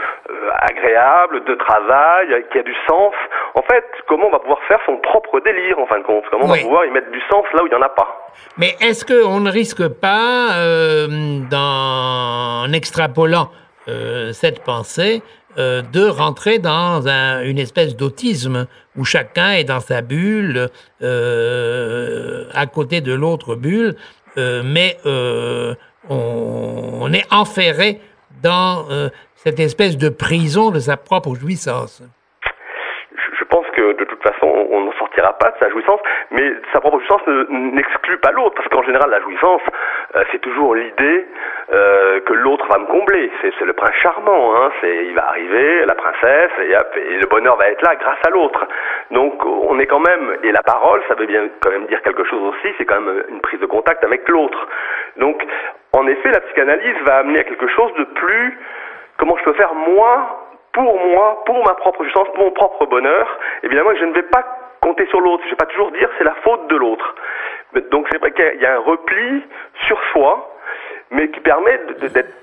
agréable, 0.62 1.44
de 1.46 1.56
travail, 1.56 2.46
qui 2.52 2.60
a 2.60 2.64
du 2.64 2.76
sens. 2.88 3.14
En 3.56 3.62
fait, 3.62 3.86
comment 4.08 4.28
on 4.28 4.32
va 4.32 4.40
pouvoir 4.40 4.60
faire 4.68 4.80
son 4.86 4.98
propre 4.98 5.40
délire, 5.42 5.78
en 5.80 5.86
fin 5.86 6.00
de 6.00 6.04
compte? 6.04 6.24
Comment 6.32 6.46
on 6.46 6.50
va 6.50 6.58
pouvoir 6.58 6.86
y 6.86 6.92
mettre 6.92 7.12
du 7.12 7.22
sens 7.30 7.46
là 7.54 7.64
où 7.64 7.68
il 7.68 7.70
n'y 7.70 7.76
en 7.76 7.82
a 7.82 7.90
pas? 7.90 8.32
Mais 8.58 8.76
est-ce 8.82 9.06
qu'on 9.06 9.40
ne 9.40 9.52
risque 9.52 9.88
pas, 9.88 10.58
euh, 10.58 11.08
en 11.54 12.72
extrapolant 12.74 13.50
euh, 13.88 14.32
cette 14.34 14.64
pensée, 14.64 15.22
de 15.58 16.08
rentrer 16.08 16.60
dans 16.60 17.06
une 17.44 17.58
espèce 17.60 17.98
d'autisme 17.98 18.68
où 18.96 19.04
chacun 19.04 19.52
est 19.54 19.66
dans 19.66 19.82
sa 19.82 20.02
bulle, 20.02 20.70
à 21.02 22.66
côté 22.68 23.02
de 23.02 23.14
l'autre 23.14 23.56
bulle, 23.56 23.96
mais 24.38 24.98
on, 26.10 27.12
est 27.14 27.26
enferré 27.32 28.00
dans 28.42 28.86
euh, 28.90 29.10
cette 29.36 29.60
espèce 29.60 29.98
de 29.98 30.10
prison 30.10 30.72
de 30.72 30.80
sa 30.80 30.98
propre 30.98 31.36
jouissance. 31.36 32.02
Je 33.40 33.44
pense 33.46 33.66
que 33.76 33.94
de 33.98 34.06
toute 34.06 34.22
façon, 34.22 34.48
on 34.72 34.82
n'en 34.86 34.92
sortira 34.94 35.34
pas 35.40 35.52
de 35.52 35.58
sa 35.60 35.70
jouissance, 35.70 36.00
mais 36.32 36.54
sa 36.72 36.80
propre 36.80 37.00
jouissance 37.00 37.26
n'exclut 37.50 38.18
pas 38.20 38.32
l'autre, 38.32 38.56
parce 38.56 38.68
qu'en 38.70 38.84
général, 38.84 39.10
la 39.10 39.22
jouissance, 39.22 39.62
euh, 40.16 40.24
c'est 40.32 40.40
toujours 40.40 40.76
l'idée 40.76 41.26
que 42.22 42.34
l'autre 42.34 42.66
va 42.70 42.78
me 42.80 42.86
combler. 42.86 43.32
C'est 43.42 43.66
le 43.66 43.74
prince 43.74 43.96
charmant, 44.02 44.56
hein. 44.56 44.72
il 44.84 45.14
va 45.14 45.28
arriver, 45.30 45.86
la 45.86 45.96
princesse, 45.96 46.52
et, 46.62 46.72
et, 46.72 47.18
le 47.18 47.28
bonheur 47.28 47.56
va 47.58 47.70
être 47.70 47.82
là 47.82 47.96
grâce 47.96 48.20
à 48.26 48.30
l'autre. 48.30 48.66
Donc 49.12 49.44
on 49.46 49.80
est 49.80 49.88
quand 49.88 50.00
même, 50.00 50.38
et 50.44 50.52
la 50.52 50.64
parole, 50.64 51.02
ça 51.08 51.16
veut 51.16 51.26
bien 51.26 51.48
quand 51.62 51.72
même 51.72 51.88
dire 51.88 52.02
quelque 52.02 52.24
chose 52.26 52.42
aussi, 52.42 52.74
c'est 52.78 52.86
quand 52.86 53.02
même 53.02 53.24
une 53.30 53.42
prise 53.42 53.60
de 53.60 53.66
contact 53.66 54.04
avec 54.04 54.28
l'autre. 54.30 54.68
Donc 55.18 55.44
en 55.94 56.08
effet, 56.08 56.32
la 56.32 56.42
psychanalyse 56.42 56.98
va 57.06 57.18
amener 57.18 57.40
à 57.40 57.44
quelque 57.44 57.68
chose 57.68 57.94
de 57.96 58.04
plus, 58.04 58.58
comment 59.18 59.38
je 59.38 59.44
peux 59.44 59.54
faire 59.54 59.74
moi, 59.74 60.48
pour 60.74 61.00
moi, 61.00 61.44
pour 61.46 61.66
ma 61.66 61.74
propre 61.76 62.04
jouissance, 62.04 62.28
pour 62.36 62.46
mon 62.46 62.52
propre 62.52 62.86
bonheur. 62.86 63.28
Évidemment, 63.64 63.96
je 63.96 64.06
ne 64.06 64.14
vais 64.14 64.24
pas 64.24 64.44
compter 64.82 65.06
sur 65.08 65.20
l'autre, 65.20 65.44
je 65.44 65.48
ne 65.48 65.52
vais 65.52 65.58
pas 65.58 65.66
toujours 65.66 65.92
dire 65.92 66.10
c'est 66.18 66.24
la 66.24 66.36
faute 66.44 66.68
de 66.68 66.76
l'autre. 66.76 67.16
Donc 67.92 68.08
c'est 68.12 68.20
vrai 68.20 68.32
qu'il 68.32 68.62
y 68.62 68.66
a 68.66 68.76
un 68.76 68.80
repli 68.80 69.44
sur 69.88 70.00
soi, 70.12 70.59
mais 71.12 71.30
qui 71.30 71.40
permet 71.40 71.80
d'être 72.02 72.34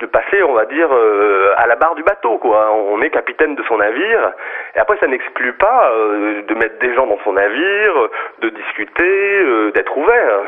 de 0.00 0.06
passer, 0.06 0.42
on 0.42 0.54
va 0.54 0.64
dire, 0.64 0.88
euh, 0.90 1.52
à 1.56 1.66
la 1.66 1.76
barre 1.76 1.94
du 1.94 2.02
bateau, 2.02 2.38
quoi. 2.38 2.72
On 2.72 3.00
est 3.02 3.10
capitaine 3.10 3.54
de 3.54 3.62
son 3.68 3.76
navire, 3.76 4.32
et 4.74 4.78
après 4.78 4.96
ça 4.98 5.06
n'exclut 5.06 5.52
pas 5.52 5.90
euh, 5.92 6.42
de 6.42 6.54
mettre 6.54 6.78
des 6.78 6.94
gens 6.94 7.06
dans 7.06 7.18
son 7.22 7.34
navire, 7.34 8.08
de 8.40 8.48
discuter, 8.48 9.42
euh, 9.42 9.70
d'être 9.72 9.96
ouvert. 9.96 10.40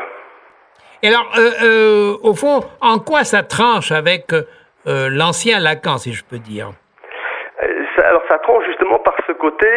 Et 1.03 1.09
alors, 1.09 1.27
au 2.23 2.33
fond, 2.33 2.61
en 2.79 2.97
quoi 2.97 3.25
ça 3.25 3.43
tranche 3.43 3.91
avec 3.91 4.31
l'ancien 4.85 5.59
Lacan, 5.59 5.97
si 5.97 6.13
je 6.13 6.23
peux 6.23 6.37
dire? 6.37 6.69
Ça, 7.97 8.07
Alors, 8.07 8.23
ça 8.29 8.37
tranche 8.39 8.63
justement 8.67 8.99
par 8.99 9.15
ce 9.27 9.33
côté 9.33 9.67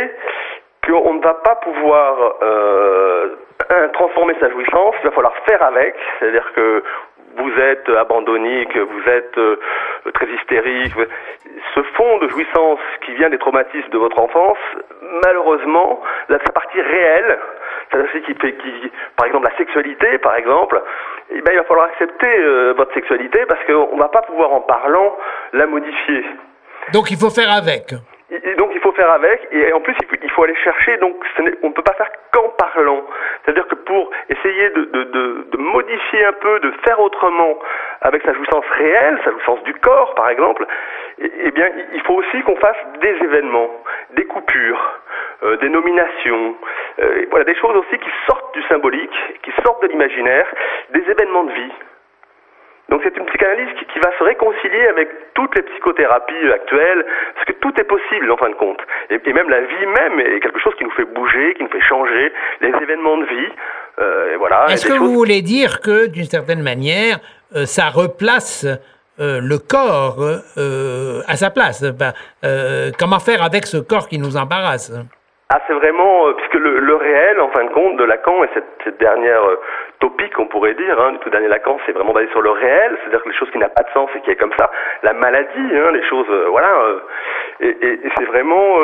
qu'on 0.87 1.15
ne 1.15 1.23
va 1.23 1.35
pas 1.35 1.57
pouvoir 1.57 2.15
transformer 3.95 4.35
sa 4.39 4.49
jouissance, 4.51 4.95
il 5.03 5.09
va 5.09 5.15
falloir 5.17 5.35
faire 5.49 5.61
avec, 5.65 5.97
c'est-à-dire 6.21 6.53
que 6.55 6.85
vous 7.37 7.61
êtes 7.61 7.89
abandonné, 7.89 8.67
que 8.67 8.81
vous 8.81 9.03
êtes 9.09 9.39
très 10.15 10.27
hystérique, 10.27 10.93
ce 11.75 11.83
fond 11.95 12.19
de 12.19 12.29
jouissance 12.29 12.81
qui 13.05 13.13
vient 13.15 13.31
des 13.31 13.39
traumatismes 13.39 13.91
de 13.91 13.99
votre 13.99 14.19
enfance, 14.19 14.59
malheureusement, 15.25 16.01
sa 16.29 16.53
partie 16.53 16.81
réelle, 16.81 17.39
c'est 18.13 18.23
qui 18.23 18.35
qui, 18.35 18.93
par 19.17 19.27
exemple, 19.27 19.49
la 19.51 19.57
sexualité, 19.57 20.19
par 20.19 20.37
exemple, 20.37 20.83
eh 21.31 21.41
ben, 21.41 21.53
il 21.53 21.59
va 21.59 21.65
falloir 21.65 21.87
accepter 21.87 22.39
euh, 22.39 22.75
votre 22.77 22.93
sexualité 22.95 23.45
parce 23.49 23.65
qu'on 23.65 23.95
ne 23.95 24.01
va 24.01 24.09
pas 24.09 24.23
pouvoir, 24.23 24.53
en 24.53 24.61
parlant, 24.61 25.17
la 25.53 25.67
modifier. 25.67 26.25
Donc 26.93 27.11
il 27.11 27.17
faut 27.17 27.31
faire 27.31 27.51
avec. 27.51 27.95
Donc 28.59 28.73
il 28.75 28.81
faut 28.81 28.91
faire 28.93 29.11
avec, 29.13 29.47
et 29.53 29.73
en 29.73 29.81
plus 29.81 29.95
il 30.21 30.31
faut 30.33 30.43
aller 30.43 30.57
chercher, 30.57 30.97
donc 30.97 31.15
on 31.63 31.69
ne 31.69 31.73
peut 31.73 31.83
pas 31.83 31.95
faire 31.95 32.11
qu'en 32.33 32.49
parlant. 32.59 33.05
C'est-à-dire 33.45 33.69
que 33.69 33.77
pour 33.77 34.11
essayer 34.29 34.71
de, 34.71 34.85
de, 34.85 35.05
de, 35.05 35.47
de, 35.53 35.57
modifier 35.59 36.25
un 36.25 36.33
peu, 36.33 36.59
de 36.59 36.73
faire 36.85 36.99
autrement 36.99 37.57
avec 38.01 38.23
sa 38.25 38.33
jouissance 38.35 38.65
réelle, 38.73 39.21
sa 39.25 39.31
jouissance 39.31 39.63
du 39.63 39.75
corps 39.75 40.17
par 40.17 40.29
exemple, 40.29 40.67
eh, 41.21 41.31
eh 41.45 41.51
bien 41.53 41.71
il 41.93 42.01
faut 42.03 42.15
aussi 42.15 42.43
qu'on 42.43 42.57
fasse 42.57 42.77
des 43.01 43.17
événements, 43.23 43.71
des 44.15 44.25
coupures, 44.25 45.01
euh, 45.45 45.57
des 45.59 45.69
nominations, 45.69 46.57
euh, 46.99 47.27
voilà 47.31 47.45
des 47.45 47.55
choses 47.55 47.77
aussi 47.77 47.97
qui 47.97 48.11
sortent 48.27 48.53
du 48.55 48.63
symbolique, 48.65 49.17
qui 49.45 49.53
sortent 49.63 49.83
de 49.85 49.89
l'imaginaire, 49.89 50.47
des 50.91 51.09
événements 51.09 51.45
de 51.45 51.53
vie. 51.53 51.73
Donc 52.89 53.01
c'est 53.03 53.17
une 53.17 53.27
psychanalyse 53.27 53.69
qui, 53.79 53.85
qui, 53.87 53.99
va 53.99 54.17
se 54.17 54.23
réconcilier 54.23 54.87
avec 54.89 55.09
toutes 55.35 55.55
les 55.57 55.63
psychothérapies 55.63 56.53
actuelles, 56.53 57.05
parce 57.35 57.47
que 57.47 57.53
tout 57.55 57.73
est 57.81 57.85
possible 57.85 58.31
en 58.31 58.37
fin 58.37 58.49
de 58.49 58.55
compte. 58.55 58.81
Et, 59.11 59.21
et, 59.25 59.33
même 59.33 59.49
la 59.49 59.61
vie 59.61 59.87
même 59.87 60.21
est 60.21 60.41
quelque 60.41 60.61
chose 60.61 60.75
qui 60.77 60.85
nous 60.85 60.93
fait 60.93 61.05
bouger, 61.05 61.55
qui 61.55 61.65
nous 61.65 61.71
fait 61.71 61.81
changer, 61.81 62.33
les 62.61 62.69
événements 62.69 63.19
de 63.19 63.25
vie. 63.25 63.53
Euh, 63.99 64.35
et 64.35 64.37
voilà. 64.37 64.67
Est-ce 64.69 64.87
que 64.87 64.93
vous 64.93 65.13
voulez 65.13 65.43
dire 65.43 65.81
que, 65.81 66.07
d'une 66.07 66.27
certaine 66.27 66.63
manière, 66.63 67.19
euh, 67.55 67.65
ça 67.65 67.89
replace 67.89 68.67
euh, 69.21 69.41
le 69.41 69.59
corps 69.59 70.19
euh, 70.57 71.23
à 71.27 71.37
sa 71.37 71.51
place? 71.51 71.85
Comment 72.99 73.19
faire 73.19 73.43
avec 73.43 73.67
ce 73.67 73.79
corps 73.79 74.09
qui 74.09 74.19
nous 74.19 74.37
embarrasse? 74.37 74.93
Ah, 75.49 75.61
c'est 75.67 75.75
vraiment, 75.75 76.27
euh, 76.27 76.33
puisque 76.33 76.55
le, 76.55 76.81
le, 76.81 76.95
réel, 76.97 77.41
en 77.41 77.49
fin 77.51 77.63
de 77.65 77.71
compte, 77.71 77.97
de 77.99 78.05
Lacan, 78.05 78.43
et 78.43 78.49
cette, 78.53 78.67
cette 78.83 78.99
dernière 78.99 79.45
euh, 79.45 79.61
topique, 80.01 80.37
on 80.41 80.47
pourrait 80.47 80.75
dire, 80.75 81.01
hein, 81.01 81.13
du 81.13 81.19
tout 81.21 81.31
dernier 81.31 81.47
Lacan, 81.47 81.79
c'est 81.87 81.93
vraiment 81.93 82.13
basé 82.13 82.29
sur 82.33 82.43
le 82.43 82.51
réel, 82.51 82.99
c'est-à-dire 83.01 83.23
que 83.23 83.29
les 83.29 83.35
choses 83.37 83.51
qui 83.53 83.59
n'ont 83.59 83.69
pas 83.69 83.85
de 83.85 83.91
sens 83.95 84.11
et 84.17 84.21
qui 84.23 84.31
est 84.33 84.37
comme 84.37 84.53
ça, 84.59 84.73
la 85.05 85.13
maladie, 85.13 85.71
hein, 85.77 85.93
les 85.93 86.03
choses, 86.09 86.27
euh, 86.31 86.47
voilà, 86.49 86.75
et, 87.61 87.69
et, 87.69 87.93
et 87.93 88.11
c'est 88.19 88.25
vraiment, 88.25 88.75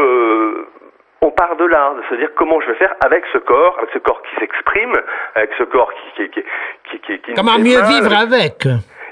on 1.21 1.31
part 1.33 1.57
de 1.57 1.65
là, 1.65 1.95
de 1.97 2.03
se 2.09 2.15
dire 2.21 2.29
comment 2.37 2.61
je 2.61 2.69
vais 2.69 2.75
faire 2.75 2.95
avec 3.05 3.25
ce 3.33 3.39
corps, 3.39 3.75
avec 3.79 3.91
ce 3.93 3.99
corps 3.99 4.23
qui 4.23 4.37
s'exprime, 4.41 4.95
avec 5.35 5.51
ce 5.59 5.65
corps 5.65 5.93
qui... 6.15 6.29
qui, 6.29 6.45
qui, 6.85 6.99
qui, 7.01 7.19
qui 7.23 7.35
comment 7.35 7.59
mieux 7.59 7.83
vivre 7.83 8.17
avec? 8.17 8.67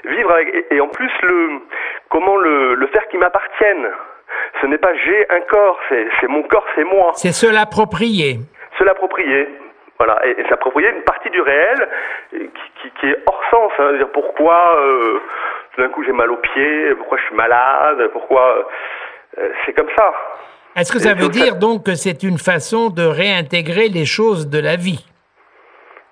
Vivre 0.05 0.31
avec, 0.31 0.47
et, 0.55 0.75
et, 0.75 0.79
en 0.81 0.87
plus, 0.87 1.11
le, 1.21 1.59
comment 2.09 2.37
le, 2.37 2.75
le 2.75 2.87
faire 2.87 3.07
qui 3.09 3.17
m'appartienne 3.17 3.89
ce 4.61 4.67
n'est 4.67 4.77
pas 4.77 4.93
j'ai 4.95 5.25
un 5.29 5.41
corps, 5.41 5.79
c'est 5.89 6.27
mon 6.27 6.43
corps, 6.43 6.65
c'est 6.75 6.83
moi. 6.83 7.11
C'est 7.15 7.33
se 7.33 7.47
l'approprier. 7.51 8.39
Se 8.77 8.83
l'approprier. 8.83 9.49
Voilà, 9.97 10.19
et, 10.25 10.31
et 10.39 10.47
s'approprier 10.49 10.89
une 10.89 11.03
partie 11.03 11.29
du 11.29 11.41
réel 11.41 11.89
qui, 12.31 12.49
qui, 12.81 12.91
qui 12.99 13.07
est 13.07 13.17
hors 13.27 13.43
sens. 13.51 13.71
Hein, 13.77 13.93
dire 13.97 14.09
pourquoi 14.11 14.75
euh, 14.79 15.19
tout 15.75 15.81
d'un 15.81 15.89
coup 15.89 16.03
j'ai 16.03 16.11
mal 16.11 16.31
aux 16.31 16.37
pieds, 16.37 16.95
pourquoi 16.95 17.17
je 17.19 17.23
suis 17.25 17.35
malade, 17.35 18.09
pourquoi 18.11 18.67
euh, 19.37 19.49
c'est 19.65 19.73
comme 19.73 19.89
ça. 19.95 20.11
Est-ce 20.75 20.91
que 20.91 20.99
ça 20.99 21.13
veut 21.13 21.29
dire 21.29 21.53
ça... 21.53 21.59
donc 21.59 21.85
que 21.85 21.95
c'est 21.95 22.23
une 22.23 22.39
façon 22.39 22.89
de 22.89 23.03
réintégrer 23.03 23.89
les 23.89 24.05
choses 24.05 24.49
de 24.49 24.59
la 24.59 24.75
vie? 24.75 25.05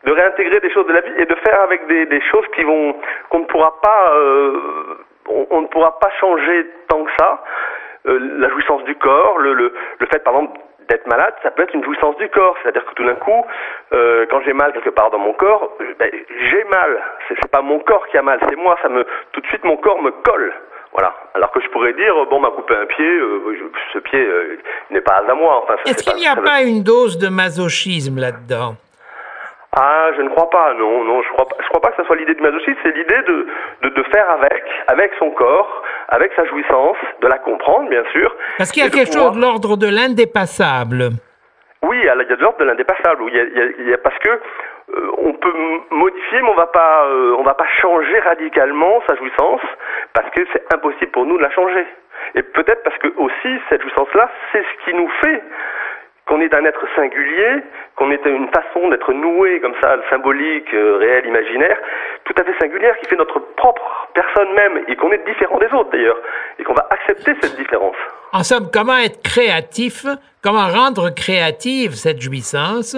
De 0.05 0.11
réintégrer 0.11 0.59
des 0.59 0.71
choses 0.71 0.85
de 0.85 0.93
la 0.93 1.01
vie 1.01 1.13
et 1.17 1.25
de 1.25 1.35
faire 1.35 1.59
avec 1.61 1.87
des, 1.87 2.05
des 2.05 2.21
choses 2.29 2.45
qui 2.55 2.63
vont 2.63 2.95
qu'on 3.29 3.39
ne 3.39 3.45
pourra 3.45 3.81
pas, 3.81 4.13
euh, 4.13 4.97
on, 5.27 5.47
on, 5.49 5.61
ne 5.61 5.67
pourra 5.67 5.97
pas 5.99 6.11
changer 6.19 6.67
tant 6.87 7.03
que 7.03 7.11
ça. 7.17 7.43
Euh, 8.07 8.19
la 8.39 8.49
jouissance 8.49 8.83
du 8.85 8.95
corps, 8.95 9.37
le, 9.39 9.53
le, 9.53 9.73
le 9.99 10.05
fait 10.07 10.23
par 10.23 10.33
exemple 10.35 10.59
d'être 10.87 11.05
malade, 11.07 11.33
ça 11.43 11.51
peut 11.51 11.63
être 11.63 11.73
une 11.73 11.83
jouissance 11.83 12.15
du 12.17 12.27
corps. 12.29 12.55
C'est-à-dire 12.61 12.83
que 12.85 12.93
tout 12.95 13.05
d'un 13.05 13.15
coup, 13.15 13.45
euh, 13.93 14.25
quand 14.29 14.41
j'ai 14.45 14.53
mal 14.53 14.73
quelque 14.73 14.89
part 14.89 15.11
dans 15.11 15.19
mon 15.19 15.33
corps, 15.33 15.77
ben, 15.99 16.09
j'ai 16.49 16.63
mal. 16.65 17.01
C'est 17.27 17.51
pas 17.51 17.61
mon 17.61 17.79
corps 17.79 18.07
qui 18.07 18.17
a 18.17 18.21
mal, 18.21 18.39
c'est 18.49 18.55
moi. 18.55 18.77
Ça 18.81 18.89
me, 18.89 19.05
tout 19.33 19.41
de 19.41 19.47
suite, 19.47 19.63
mon 19.63 19.77
corps 19.77 20.01
me 20.01 20.11
colle. 20.11 20.53
Voilà. 20.93 21.13
Alors 21.35 21.51
que 21.51 21.61
je 21.61 21.69
pourrais 21.69 21.93
dire, 21.93 22.13
bon, 22.31 22.39
m'a 22.39 22.49
coupé 22.49 22.73
un 22.75 22.85
pied, 22.87 23.05
euh, 23.05 23.71
ce 23.93 23.99
pied 23.99 24.19
euh, 24.19 24.57
n'est 24.89 25.01
pas 25.01 25.21
à 25.27 25.33
moi. 25.35 25.61
Enfin, 25.63 25.75
Est-ce 25.85 26.03
qu'il 26.03 26.15
n'y 26.19 26.27
a 26.27 26.35
pas 26.35 26.61
une 26.63 26.81
dose 26.83 27.19
de 27.19 27.29
masochisme 27.29 28.19
là-dedans? 28.19 28.75
Ah, 29.71 30.09
je 30.17 30.23
ne 30.23 30.29
crois 30.29 30.49
pas, 30.49 30.73
non, 30.73 31.03
non, 31.03 31.21
je 31.21 31.29
crois 31.33 31.45
pas, 31.47 31.55
je 31.61 31.67
crois 31.67 31.79
pas 31.79 31.91
que 31.91 31.97
ce 32.01 32.03
soit 32.05 32.15
l'idée 32.15 32.33
du 32.33 32.41
masochisme, 32.41 32.79
c'est 32.81 32.89
l'idée 32.95 33.21
de, 33.27 33.47
de, 33.83 33.89
de, 33.89 34.03
faire 34.11 34.27
avec, 34.31 34.63
avec 34.87 35.11
son 35.19 35.29
corps, 35.29 35.83
avec 36.09 36.31
sa 36.35 36.45
jouissance, 36.45 36.97
de 37.21 37.27
la 37.27 37.37
comprendre, 37.37 37.89
bien 37.89 38.03
sûr. 38.11 38.35
Parce 38.57 38.71
qu'il 38.71 38.83
y 38.83 38.85
a 38.85 38.89
quelque 38.89 39.11
pouvoir... 39.11 39.27
chose 39.27 39.37
de 39.37 39.41
l'ordre 39.41 39.77
de 39.77 39.87
l'indépassable. 39.87 41.09
Oui, 41.83 41.97
il 42.01 42.05
y 42.05 42.09
a 42.09 42.15
de 42.15 42.41
l'ordre 42.41 42.59
de 42.59 42.65
l'indépassable, 42.65 43.23
il 43.27 43.35
y 43.35 43.39
a, 43.39 43.43
il 43.43 43.57
y 43.57 43.61
a, 43.61 43.65
il 43.79 43.89
y 43.89 43.93
a 43.93 43.97
parce 43.97 44.17
que 44.19 44.29
euh, 44.29 45.11
on 45.17 45.33
peut 45.33 45.53
modifier, 45.91 46.41
mais 46.41 46.49
on 46.49 46.55
va 46.55 46.67
pas, 46.67 47.05
euh, 47.05 47.35
on 47.37 47.43
va 47.43 47.53
pas 47.53 47.67
changer 47.81 48.19
radicalement 48.19 49.01
sa 49.07 49.15
jouissance, 49.15 49.61
parce 50.13 50.29
que 50.31 50.41
c'est 50.51 50.73
impossible 50.73 51.11
pour 51.11 51.25
nous 51.25 51.37
de 51.37 51.43
la 51.43 51.51
changer. 51.51 51.85
Et 52.35 52.41
peut-être 52.41 52.83
parce 52.83 52.97
que 52.97 53.07
aussi 53.17 53.61
cette 53.69 53.81
jouissance-là, 53.81 54.29
c'est 54.51 54.63
ce 54.63 54.85
qui 54.85 54.93
nous 54.93 55.09
fait 55.21 55.41
qu'on 56.29 56.41
est 56.41 56.53
un 56.53 56.63
être 56.63 56.85
singulier, 56.95 57.63
qu'on 57.95 58.11
est 58.11 58.23
une 58.23 58.49
façon 58.49 58.87
d'être 58.89 59.11
noué 59.11 59.59
comme 59.61 59.73
ça, 59.81 59.97
symbolique, 60.11 60.71
euh, 60.75 60.97
réel, 60.97 61.25
imaginaire, 61.25 61.77
tout 62.23 62.35
à 62.39 62.43
fait 62.43 62.53
singulière, 62.61 62.95
qui 62.99 63.09
fait 63.09 63.15
notre 63.15 63.39
propre 63.55 63.81
personne 64.13 64.53
même, 64.53 64.83
et 64.87 64.95
qu'on 64.95 65.11
est 65.11 65.25
différent 65.25 65.57
des 65.57 65.73
autres 65.73 65.89
d'ailleurs, 65.89 66.19
et 66.59 66.63
qu'on 66.63 66.75
va 66.75 66.87
accepter 66.91 67.33
cette 67.41 67.57
différence. 67.57 67.95
En 68.31 68.43
somme, 68.43 68.69
comment 68.71 68.97
être 68.97 69.23
créatif, 69.23 70.05
comment 70.43 70.67
rendre 70.67 71.09
créative 71.09 71.95
cette 71.95 72.21
jouissance, 72.21 72.95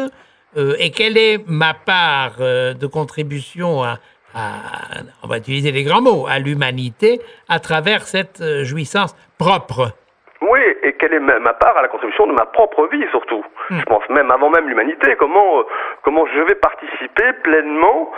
euh, 0.58 0.76
et 0.78 0.92
quelle 0.92 1.18
est 1.18 1.38
ma 1.48 1.74
part 1.74 2.36
euh, 2.42 2.74
de 2.74 2.86
contribution 2.86 3.82
à, 3.82 4.00
à, 4.36 5.04
on 5.24 5.28
va 5.28 5.38
utiliser 5.38 5.72
les 5.72 5.84
grands 5.84 6.02
mots, 6.02 6.28
à 6.28 6.38
l'humanité, 6.38 7.22
à 7.48 7.60
travers 7.60 8.02
cette 8.02 8.44
jouissance 8.64 9.16
propre? 9.40 9.94
Oui, 10.42 10.60
quelle 11.02 11.14
est 11.16 11.20
ma 11.20 11.54
part 11.54 11.76
à 11.78 11.82
la 11.82 11.88
contribution 11.88 12.28
de 12.28 12.34
ma 12.34 12.46
propre 12.46 12.88
vie 12.88 13.04
surtout. 13.10 13.44
Mm. 13.72 13.80
Je 13.80 13.86
pense 13.86 14.08
même 14.10 14.30
avant 14.32 14.52
même 14.52 14.70
l'humanité, 14.70 15.16
comment 15.18 15.60
euh, 15.60 15.64
comment 16.04 16.26
je 16.28 16.42
vais 16.42 16.56
participer 16.56 17.34
pleinement, 17.44 18.12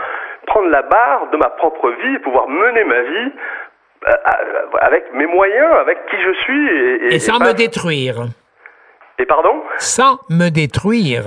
prendre 0.45 0.67
la 0.67 0.81
barre 0.81 1.27
de 1.31 1.37
ma 1.37 1.49
propre 1.49 1.89
vie, 1.89 2.19
pouvoir 2.19 2.49
mener 2.49 2.83
ma 2.83 3.01
vie 3.01 3.31
euh, 4.07 4.11
avec 4.81 5.13
mes 5.13 5.27
moyens, 5.27 5.73
avec 5.79 6.05
qui 6.07 6.21
je 6.21 6.33
suis. 6.41 6.67
Et, 6.67 7.05
et, 7.05 7.15
et 7.15 7.19
sans 7.19 7.39
et 7.39 7.47
me 7.47 7.53
détruire. 7.53 8.17
Et 9.17 9.25
pardon? 9.25 9.63
Sans 9.77 10.19
me 10.29 10.49
détruire. 10.49 11.23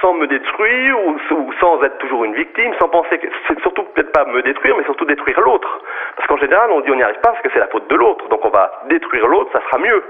Sans 0.00 0.14
me 0.14 0.26
détruire 0.26 0.94
ou, 1.06 1.16
ou, 1.34 1.52
sans 1.60 1.82
être 1.82 1.98
toujours 1.98 2.24
une 2.24 2.34
victime, 2.34 2.72
sans 2.78 2.88
penser 2.88 3.18
que 3.18 3.26
c'est 3.48 3.58
surtout 3.60 3.82
peut-être 3.94 4.12
pas 4.12 4.26
me 4.26 4.42
détruire, 4.42 4.76
mais 4.76 4.84
surtout 4.84 5.06
détruire 5.06 5.40
l'autre. 5.40 5.80
Parce 6.16 6.28
qu'en 6.28 6.36
général, 6.36 6.70
on 6.70 6.80
dit 6.82 6.90
on 6.90 6.96
n'y 6.96 7.02
arrive 7.02 7.20
pas 7.20 7.30
parce 7.30 7.42
que 7.42 7.48
c'est 7.52 7.58
la 7.58 7.68
faute 7.68 7.88
de 7.90 7.96
l'autre. 7.96 8.28
Donc 8.28 8.44
on 8.44 8.50
va 8.50 8.82
détruire 8.88 9.26
l'autre, 9.26 9.50
ça 9.52 9.60
sera 9.66 9.78
mieux. 9.78 10.04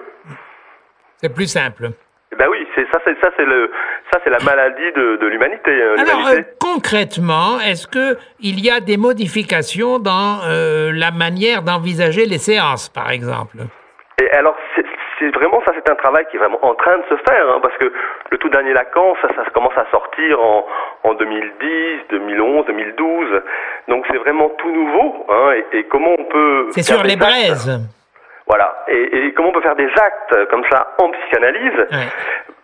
C'est 1.25 1.33
plus 1.33 1.47
simple. 1.47 1.89
Ben 2.39 2.49
oui, 2.51 2.69
c'est 2.75 2.85
ça, 2.93 3.01
c'est 3.07 3.19
ça, 3.23 3.31
c'est 3.35 3.47
le, 3.47 3.71
ça, 4.13 4.21
c'est 4.23 4.29
la 4.29 4.41
maladie 4.41 4.93
de, 4.95 5.17
de 5.17 5.27
l'humanité. 5.27 5.71
Euh, 5.71 5.97
Alors 5.97 6.29
euh, 6.29 6.43
concrètement, 6.61 7.59
est-ce 7.61 7.87
que 7.87 8.19
il 8.41 8.61
y 8.61 8.71
a 8.71 8.81
des 8.81 8.99
modifications 8.99 9.99
dans 9.99 10.41
euh, 10.45 10.91
la 10.93 11.13
manière 11.13 11.63
d'envisager 11.63 12.27
les 12.27 12.37
séances, 12.37 12.91
par 12.91 13.11
exemple? 13.11 13.57
Et 14.21 14.31
alors, 14.33 14.55
c'est 14.77 15.31
vraiment 15.31 15.63
ça, 15.65 15.73
c'est 15.75 15.91
un 15.91 15.95
travail 15.95 16.27
qui 16.31 16.37
est 16.37 16.41
vraiment 16.41 16.63
en 16.63 16.75
train 16.75 16.99
de 16.99 17.05
se 17.09 17.17
faire, 17.27 17.47
hein, 17.49 17.61
parce 17.63 17.77
que 17.79 17.91
le 18.31 18.37
tout 18.37 18.51
dernier 18.51 18.75
Lacan, 18.75 19.15
ça, 19.23 19.29
ça 19.35 19.51
commence 19.55 19.79
à 19.79 19.87
sortir 19.91 20.39
en, 20.43 20.67
en 21.05 21.15
2010, 21.15 22.11
2011, 22.11 22.67
2012. 22.67 23.43
Donc 23.89 24.05
c'est 24.11 24.19
vraiment 24.19 24.51
tout 24.59 24.71
nouveau. 24.71 25.25
Hein, 25.31 25.53
et, 25.73 25.79
et, 25.79 25.85
comment 25.85 26.15
on 26.19 26.25
peut 26.25 26.67
C'est 26.73 26.83
sur 26.83 27.03
les 27.03 27.17
braises. 27.17 27.81
Voilà. 28.47 28.85
Et, 28.89 29.27
et, 29.27 29.33
comment 29.33 29.49
on 29.49 29.53
peut 29.53 29.63
faire 29.63 29.77
des 29.77 29.91
actes 29.97 30.49
comme 30.51 30.65
ça 30.71 30.95
en 30.99 31.11
psychanalyse. 31.11 31.87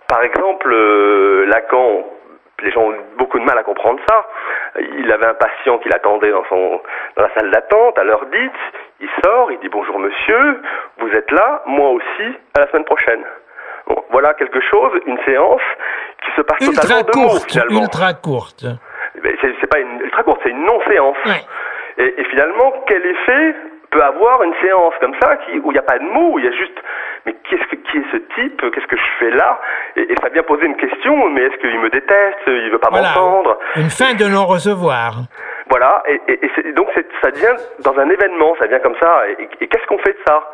Par 0.09 0.23
exemple, 0.23 0.71
euh, 0.73 1.47
Lacan, 1.47 2.05
les 2.63 2.71
gens 2.73 2.83
ont 2.83 2.95
beaucoup 3.17 3.39
de 3.39 3.45
mal 3.45 3.57
à 3.59 3.63
comprendre 3.63 4.01
ça. 4.09 4.27
Il 4.99 5.11
avait 5.11 5.27
un 5.27 5.35
patient 5.35 5.79
qui 5.79 5.89
l'attendait 5.89 6.31
dans, 6.31 6.45
son, 6.49 6.81
dans 7.17 7.23
la 7.23 7.35
salle 7.35 7.51
d'attente, 7.51 7.99
à 7.99 8.05
l'heure 8.05 8.27
dite. 8.27 8.53
Il 9.01 9.09
sort, 9.25 9.51
il 9.53 9.59
dit 9.61 9.69
bonjour 9.69 9.99
monsieur, 9.99 10.61
vous 10.99 11.11
êtes 11.11 11.31
là, 11.31 11.63
moi 11.67 11.91
aussi, 11.91 12.37
à 12.55 12.61
la 12.61 12.67
semaine 12.69 12.85
prochaine. 12.85 13.25
Bon, 13.87 14.05
voilà 14.11 14.35
quelque 14.35 14.61
chose, 14.61 14.93
une 15.07 15.19
séance 15.25 15.63
qui 16.23 16.31
se 16.37 16.43
passe 16.43 16.61
ultra 16.61 16.83
totalement 16.83 17.03
courte, 17.05 17.15
de 17.15 17.35
mots, 17.35 17.45
finalement. 17.49 17.81
Ultra 17.83 18.15
courte. 18.15 18.67
C'est 19.41 19.71
pas 19.71 19.81
une 19.81 20.01
ultra 20.01 20.23
courte, 20.23 20.41
c'est 20.45 20.51
une 20.51 20.65
non-séance. 20.65 21.17
Et, 21.99 22.25
finalement, 22.31 22.73
quel 22.87 23.05
effet 23.05 23.55
peut 23.91 24.03
avoir 24.03 24.43
une 24.43 24.55
séance 24.63 24.95
comme 25.01 25.15
ça 25.21 25.37
qui, 25.39 25.59
où 25.59 25.71
il 25.71 25.73
n'y 25.73 25.79
a 25.79 25.83
pas 25.83 25.99
de 25.99 26.05
mots, 26.05 26.33
où 26.35 26.39
il 26.39 26.45
y 26.45 26.49
a 26.49 26.53
juste 26.53 26.79
mais 27.27 27.35
qu'est-ce 27.49 27.65
que, 27.65 27.77
qui 27.77 27.99
est 27.99 28.05
ce 28.13 28.17
type 28.35 28.61
Qu'est-ce 28.73 28.87
que 28.87 28.97
je 28.97 29.11
fais 29.19 29.31
là? 29.31 29.61
Et, 29.97 30.13
et, 30.13 30.15
ça 30.23 30.29
vient 30.31 30.43
poser 30.43 30.67
une 30.67 30.77
question, 30.77 31.29
mais 31.29 31.43
est-ce 31.43 31.57
qu'il 31.57 31.79
me 31.79 31.91
déteste 31.91 32.39
Il 32.47 32.71
veut 32.71 32.79
pas 32.79 32.89
voilà. 32.91 33.09
m'entendre? 33.09 33.59
Une 33.77 33.91
fin 33.91 34.15
de 34.15 34.25
non-recevoir. 34.25 35.15
Voilà, 35.69 36.03
et, 36.09 36.21
et 36.29 36.73
donc 36.73 36.89
ça 37.23 37.31
devient 37.31 37.57
dans 37.85 37.97
un 37.99 38.09
événement, 38.09 38.57
ça 38.59 38.67
vient 38.67 38.81
comme 38.81 38.97
ça. 39.01 39.23
Et, 39.29 39.67
qu'est-ce 39.67 39.87
qu'on 39.87 39.99
fait 39.99 40.13
de 40.13 40.19
ça? 40.27 40.51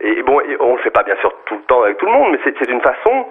Et 0.00 0.22
bon, 0.22 0.40
on 0.60 0.72
ne 0.72 0.76
le 0.76 0.82
fait 0.82 0.90
pas 0.90 1.04
bien 1.04 1.16
sûr 1.20 1.32
tout 1.46 1.54
le 1.54 1.62
temps 1.62 1.82
avec 1.82 1.98
tout 1.98 2.06
le 2.06 2.12
monde, 2.12 2.32
mais 2.32 2.40
c'est 2.44 2.68
une 2.68 2.80
façon, 2.80 3.26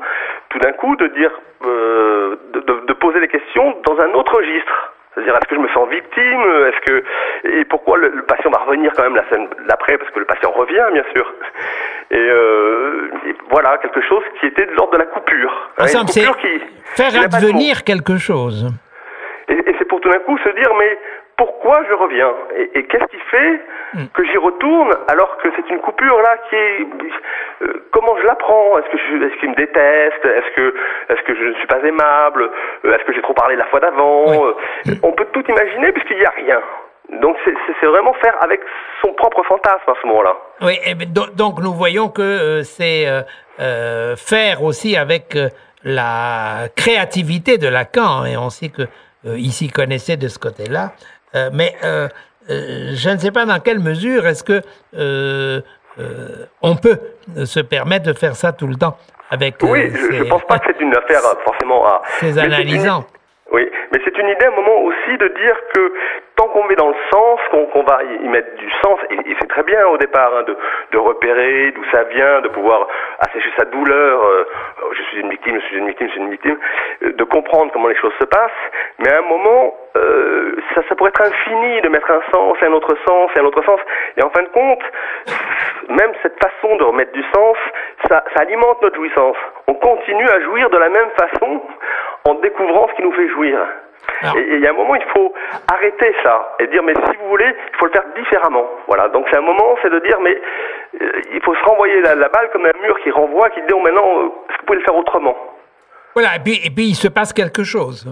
tout 0.49 0.59
d'un 0.59 0.71
coup, 0.71 0.95
de 0.95 1.07
dire, 1.07 1.31
euh, 1.65 2.37
de, 2.53 2.59
de, 2.61 2.85
de 2.87 2.93
poser 2.93 3.19
les 3.19 3.27
questions 3.27 3.75
dans 3.85 3.99
un 3.99 4.13
autre 4.13 4.37
registre. 4.37 4.92
C'est-à-dire, 5.13 5.35
est-ce 5.35 5.47
que 5.47 5.55
je 5.55 5.61
me 5.61 5.67
sens 5.69 5.87
victime 5.89 6.41
Est-ce 6.67 6.79
que 6.85 7.03
et 7.43 7.65
pourquoi 7.65 7.97
le, 7.97 8.09
le, 8.09 8.23
patient 8.23 8.49
va 8.49 8.59
revenir 8.59 8.91
quand 8.95 9.03
même 9.03 9.15
la 9.15 9.27
scène 9.29 9.47
d'après 9.67 9.97
Parce 9.97 10.09
que 10.11 10.19
le 10.19 10.25
patient 10.25 10.51
revient, 10.51 10.85
bien 10.91 11.03
sûr. 11.13 11.33
Et, 12.11 12.17
euh, 12.17 13.09
et 13.27 13.35
voilà 13.49 13.77
quelque 13.77 14.01
chose 14.01 14.23
qui 14.39 14.47
était 14.47 14.65
de 14.65 14.71
l'ordre 14.71 14.93
de 14.93 14.99
la 14.99 15.05
coupure. 15.05 15.69
Somme, 15.85 16.07
c'est 16.07 16.25
faire 16.95 17.21
advenir 17.21 17.83
quelque 17.83 18.17
chose. 18.17 18.67
Et, 19.49 19.53
et 19.53 19.75
c'est 19.77 19.85
pour 19.85 19.99
tout 20.01 20.09
d'un 20.09 20.19
coup 20.19 20.37
se 20.39 20.49
dire, 20.49 20.71
mais 20.79 20.97
pourquoi 21.37 21.83
je 21.87 21.93
reviens 21.93 22.31
et, 22.55 22.79
et 22.79 22.83
qu'est-ce 22.85 23.05
qui 23.05 23.19
fait 23.31 23.61
mm. 23.93 24.05
que 24.13 24.23
j'y 24.25 24.37
retourne 24.37 24.91
alors 25.07 25.37
que 25.37 25.49
c'est 25.55 25.69
une 25.69 25.79
coupure 25.79 26.21
là 26.21 26.37
qui 26.49 26.55
est 26.55 26.87
euh, 27.61 27.85
comment 27.91 28.15
je 28.17 28.25
l'apprends 28.25 28.77
est-ce 28.77 28.89
que 28.89 28.97
je, 28.97 29.25
est-ce 29.25 29.39
qu'il 29.39 29.49
me 29.49 29.55
déteste 29.55 30.25
est-ce 30.25 30.55
que 30.55 30.75
est-ce 31.09 31.21
que 31.23 31.35
je 31.35 31.43
ne 31.45 31.53
suis 31.55 31.67
pas 31.67 31.81
aimable 31.83 32.49
euh, 32.85 32.93
est-ce 32.93 33.03
que 33.05 33.13
j'ai 33.13 33.21
trop 33.21 33.33
parlé 33.33 33.55
la 33.55 33.65
fois 33.65 33.79
d'avant 33.79 34.25
oui. 34.27 34.53
euh, 34.87 34.93
on 35.03 35.11
peut 35.11 35.27
tout 35.33 35.43
imaginer 35.47 35.91
puisqu'il 35.91 36.17
n'y 36.17 36.25
a 36.25 36.33
rien 36.35 36.61
donc 37.21 37.35
c'est 37.45 37.85
vraiment 37.85 38.13
faire 38.13 38.35
avec 38.41 38.61
son 39.01 39.13
propre 39.13 39.43
fantasme 39.43 39.83
à 39.87 39.93
ce 40.01 40.07
moment-là. 40.07 40.35
Oui, 40.61 40.79
et 40.85 40.95
donc 40.95 41.59
nous 41.61 41.73
voyons 41.73 42.09
que 42.09 42.21
euh, 42.21 42.63
c'est 42.63 43.05
euh, 43.59 44.15
faire 44.15 44.63
aussi 44.63 44.95
avec 44.95 45.37
la 45.83 46.69
créativité 46.75 47.57
de 47.57 47.67
Lacan, 47.67 48.25
et 48.25 48.37
on 48.37 48.49
sait 48.49 48.69
que 48.69 48.83
ici 49.35 49.69
connaissait 49.69 50.17
de 50.17 50.27
ce 50.27 50.39
côté-là, 50.39 50.93
mais 51.53 51.75
euh, 51.83 52.07
euh, 52.49 52.91
je 52.93 53.09
ne 53.09 53.17
sais 53.17 53.31
pas 53.31 53.45
dans 53.45 53.59
quelle 53.59 53.79
mesure 53.79 54.25
est-ce 54.27 54.43
que 54.43 54.61
on 56.61 56.75
peut 56.75 56.99
se 57.45 57.59
permettre 57.59 58.05
de 58.05 58.13
faire 58.13 58.35
ça 58.35 58.51
tout 58.51 58.67
le 58.67 58.75
temps 58.75 58.97
avec. 59.29 59.55
Oui, 59.63 59.91
je 60.11 60.23
ne 60.23 60.29
pense 60.29 60.43
pas 60.43 60.59
que 60.59 60.65
c'est 60.67 60.81
une 60.81 60.95
affaire 60.95 61.21
forcément 61.43 61.85
à. 61.85 62.01
Ces 62.19 62.37
analysants. 62.37 63.05
Oui, 63.51 63.69
mais 63.91 63.99
c'est 64.03 64.17
une 64.17 64.29
idée 64.29 64.45
à 64.45 64.47
un 64.47 64.55
moment 64.55 64.81
aussi 64.81 65.17
de 65.17 65.27
dire 65.27 65.55
que 65.75 65.93
tant 66.35 66.47
qu'on 66.47 66.63
met 66.65 66.75
dans 66.75 66.89
le 66.89 66.95
sens, 67.11 67.39
qu'on 67.51 67.83
va 67.83 68.03
y 68.03 68.27
mettre 68.27 68.55
du 68.55 68.69
sens, 68.83 68.99
et, 69.09 69.35
c'est 69.39 69.47
très 69.47 69.63
bien 69.63 69.87
au 69.87 69.97
départ 69.97 70.31
hein, 70.35 70.43
de, 70.43 70.55
de, 70.91 70.97
repérer 70.97 71.71
d'où 71.71 71.83
ça 71.91 72.03
vient, 72.03 72.41
de 72.41 72.49
pouvoir 72.49 72.87
assécher 73.19 73.49
sa 73.57 73.65
douleur, 73.65 74.23
euh, 74.23 74.45
je 74.93 75.01
suis 75.03 75.19
une 75.19 75.29
victime, 75.29 75.59
je 75.59 75.65
suis 75.67 75.77
une 75.77 75.87
victime, 75.87 76.07
je 76.07 76.11
suis 76.13 76.21
une 76.21 76.31
victime, 76.31 76.57
euh, 77.03 77.13
de 77.13 77.23
comprendre 77.23 77.71
comment 77.71 77.87
les 77.87 77.95
choses 77.97 78.13
se 78.19 78.25
passent, 78.25 78.51
mais 78.99 79.11
à 79.11 79.19
un 79.19 79.21
moment, 79.21 79.75
euh, 79.97 80.55
ça, 80.73 80.81
ça 80.89 80.95
pourrait 80.95 81.09
être 81.09 81.21
infini 81.21 81.81
de 81.81 81.89
mettre 81.89 82.09
un 82.09 82.21
sens 82.33 82.57
et 82.61 82.65
un 82.65 82.73
autre 82.73 82.95
sens 83.07 83.31
et 83.35 83.39
un 83.39 83.45
autre 83.45 83.63
sens, 83.63 83.79
et 84.17 84.23
en 84.23 84.29
fin 84.29 84.43
de 84.43 84.49
compte, 84.49 84.83
même 85.89 86.11
cette 86.23 86.41
façon 86.43 86.75
de 86.77 86.83
remettre 86.83 87.11
du 87.11 87.23
sens, 87.33 87.57
ça, 88.09 88.23
ça 88.35 88.41
alimente 88.41 88.81
notre 88.81 88.95
jouissance. 88.95 89.37
On 89.67 89.75
continue 89.75 90.27
à 90.29 90.39
jouir 90.41 90.69
de 90.69 90.77
la 90.77 90.89
même 90.89 91.09
façon 91.17 91.61
en 92.25 92.33
découvrant 92.35 92.87
ce 92.89 92.95
qui 92.95 93.03
nous 93.03 93.13
fait 93.13 93.29
jouir. 93.29 93.59
Et 94.35 94.55
il 94.55 94.59
y 94.59 94.67
a 94.67 94.69
un 94.69 94.73
moment, 94.73 94.95
il 94.95 95.05
faut 95.13 95.33
arrêter 95.71 96.15
ça 96.23 96.55
et 96.59 96.67
dire, 96.67 96.83
mais 96.83 96.93
si 96.93 97.17
vous 97.17 97.29
voulez, 97.29 97.45
il 97.45 97.77
faut 97.77 97.85
le 97.85 97.91
faire 97.91 98.05
différemment. 98.15 98.65
Voilà. 98.87 99.09
Donc 99.09 99.27
c'est 99.29 99.37
un 99.37 99.41
moment, 99.41 99.75
c'est 99.81 99.89
de 99.89 99.99
dire, 99.99 100.19
mais 100.21 100.37
euh, 101.01 101.21
il 101.33 101.41
faut 101.43 101.55
se 101.55 101.63
renvoyer 101.63 102.01
la, 102.01 102.15
balle 102.15 102.49
comme 102.51 102.65
un 102.65 102.81
mur 102.81 102.97
qui 103.03 103.11
renvoie, 103.11 103.49
qui 103.49 103.61
dit, 103.61 103.73
oh, 103.73 103.79
maintenant, 103.79 104.19
euh, 104.19 104.25
est-ce 104.49 104.57
que 104.57 104.61
vous 104.61 104.65
pouvez 104.65 104.79
le 104.79 104.85
faire 104.85 104.95
autrement? 104.95 105.35
Voilà. 106.13 106.35
Et 106.35 106.39
puis, 106.39 106.59
et 106.65 106.69
puis 106.69 106.85
il 106.85 106.95
se 106.95 107.07
passe 107.07 107.33
quelque 107.33 107.63
chose. 107.63 108.07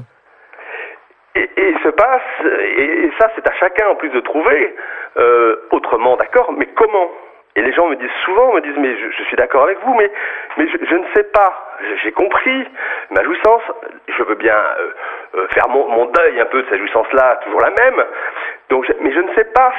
Et, 1.36 1.50
il 1.58 1.80
se 1.84 1.90
passe, 1.90 2.22
et, 2.44 3.12
ça, 3.20 3.30
c'est 3.36 3.48
à 3.48 3.54
chacun 3.54 3.88
en 3.88 3.96
plus 3.96 4.10
de 4.10 4.20
trouver 4.20 4.76
euh, 5.18 5.56
autrement, 5.72 6.18
d'accord, 6.18 6.52
mais 6.58 6.68
comment? 6.76 7.10
Et 7.56 7.62
les 7.62 7.74
gens 7.74 7.88
me 7.88 7.96
disent 7.96 8.10
souvent, 8.24 8.54
me 8.54 8.62
disent, 8.62 8.78
mais 8.78 8.96
je, 8.98 9.24
suis 9.24 9.36
d'accord 9.36 9.64
avec 9.64 9.78
vous, 9.84 9.94
mais, 9.96 10.10
mais 10.58 10.68
je, 10.68 10.96
ne 10.96 11.06
sais 11.14 11.24
pas. 11.24 11.78
J'ai 12.02 12.12
compris 12.12 12.66
ma 13.10 13.24
jouissance. 13.24 13.64
Je 14.08 14.24
veux 14.24 14.36
bien 14.36 14.56
euh, 14.56 14.92
euh, 15.36 15.48
faire 15.54 15.68
mon, 15.68 15.88
mon, 15.90 16.06
deuil 16.06 16.40
un 16.40 16.46
peu 16.46 16.62
de 16.62 16.70
cette 16.70 16.80
jouissance-là, 16.80 17.40
toujours 17.44 17.62
la 17.62 17.72
même. 17.72 18.06
Donc, 18.70 18.90
mais 19.02 19.12
je 19.12 19.20
ne 19.20 19.34
sais 19.36 19.46
pas 19.46 19.74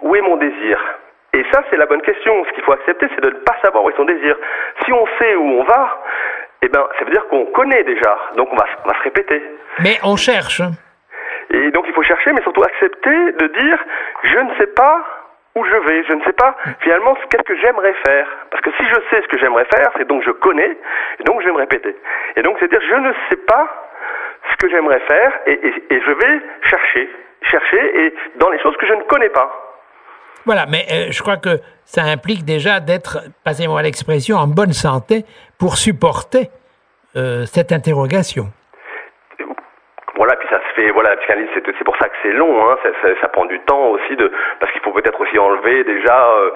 où 0.00 0.16
est 0.16 0.22
mon 0.22 0.36
désir. 0.36 0.80
Et 1.34 1.44
ça, 1.52 1.62
c'est 1.68 1.76
la 1.76 1.86
bonne 1.86 2.02
question. 2.02 2.44
Ce 2.46 2.52
qu'il 2.52 2.64
faut 2.64 2.72
accepter, 2.72 3.06
c'est 3.14 3.20
de 3.20 3.30
ne 3.30 3.40
pas 3.40 3.56
savoir 3.60 3.84
où 3.84 3.90
est 3.90 3.96
son 3.96 4.04
désir. 4.04 4.36
Si 4.84 4.92
on 4.92 5.06
sait 5.18 5.34
où 5.34 5.60
on 5.60 5.64
va, 5.64 6.02
eh 6.62 6.68
ben, 6.68 6.86
ça 6.98 7.04
veut 7.04 7.10
dire 7.10 7.26
qu'on 7.28 7.44
connaît 7.46 7.84
déjà. 7.84 8.18
Donc, 8.36 8.48
on 8.50 8.56
va, 8.56 8.64
on 8.84 8.88
va 8.88 8.94
se 8.96 9.02
répéter. 9.02 9.42
Mais 9.80 9.98
on 10.04 10.16
cherche. 10.16 10.62
Et 11.50 11.70
donc, 11.72 11.84
il 11.86 11.92
faut 11.92 12.02
chercher, 12.02 12.32
mais 12.32 12.40
surtout 12.42 12.62
accepter 12.62 13.32
de 13.32 13.46
dire, 13.48 13.78
je 14.22 14.38
ne 14.38 14.54
sais 14.56 14.68
pas 14.68 15.04
où 15.54 15.64
je 15.64 15.76
vais. 15.86 16.04
Je 16.04 16.12
ne 16.12 16.22
sais 16.22 16.32
pas 16.32 16.56
finalement 16.80 17.14
qu'est-ce 17.30 17.44
que 17.44 17.56
j'aimerais 17.60 17.94
faire? 18.06 18.26
Parce 18.50 18.62
que 18.62 18.70
si 18.76 18.84
je 18.86 18.94
sais 19.10 19.22
ce 19.22 19.28
que 19.28 19.38
j'aimerais 19.38 19.66
faire, 19.74 19.90
c'est 19.96 20.06
donc 20.06 20.22
je 20.24 20.30
connais, 20.30 20.76
et 21.20 21.24
donc 21.24 21.40
je 21.40 21.46
vais 21.46 21.52
me 21.52 21.58
répéter. 21.58 21.94
Et 22.36 22.42
donc 22.42 22.56
c'est 22.60 22.68
dire 22.68 22.80
je 22.80 22.94
ne 22.96 23.12
sais 23.28 23.36
pas 23.46 23.68
ce 24.50 24.56
que 24.56 24.68
j'aimerais 24.68 25.00
faire, 25.00 25.32
et, 25.46 25.58
je 25.90 26.12
vais 26.12 26.40
chercher, 26.68 27.08
chercher, 27.42 28.06
et 28.06 28.14
dans 28.36 28.50
les 28.50 28.60
choses 28.60 28.76
que 28.76 28.86
je 28.86 28.92
ne 28.92 29.02
connais 29.04 29.30
pas. 29.30 29.50
Voilà, 30.44 30.66
mais 30.66 30.84
euh, 30.92 31.10
je 31.10 31.22
crois 31.22 31.38
que 31.38 31.60
ça 31.86 32.02
implique 32.02 32.44
déjà 32.44 32.80
d'être, 32.80 33.18
passez-moi 33.44 33.80
l'expression, 33.80 34.36
en 34.36 34.46
bonne 34.46 34.74
santé 34.74 35.24
pour 35.58 35.76
supporter 35.78 36.50
euh, 37.16 37.46
cette 37.46 37.72
interrogation. 37.72 38.48
Voilà, 40.16 40.36
puis 40.36 40.48
ça 40.50 40.60
fait, 40.74 40.90
voilà, 40.90 41.14
la 41.14 41.34
c'est 41.54 41.84
pour 41.84 41.96
ça 41.96 42.08
que 42.08 42.16
c'est 42.22 42.32
long, 42.32 42.68
hein, 42.68 42.76
ça, 42.82 43.08
ça, 43.20 43.28
prend 43.28 43.44
du 43.46 43.58
temps 43.60 43.90
aussi, 43.90 44.16
de, 44.16 44.30
parce 44.60 44.72
qu'il 44.72 44.80
faut 44.82 44.92
peut-être 44.92 45.20
aussi 45.20 45.38
enlever 45.38 45.84
déjà, 45.84 46.28
euh, 46.28 46.50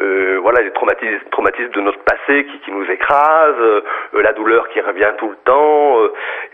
euh, 0.00 0.38
voilà, 0.42 0.62
les 0.62 0.70
traumatismes, 0.70 1.28
traumatismes 1.30 1.70
de 1.70 1.80
notre 1.80 2.00
passé 2.00 2.44
qui, 2.44 2.58
qui 2.60 2.72
nous 2.72 2.88
écrasent, 2.90 3.60
euh, 3.60 3.82
la 4.14 4.32
douleur 4.32 4.68
qui 4.68 4.80
revient 4.80 5.12
tout 5.18 5.28
le 5.28 5.36
temps, 5.44 5.98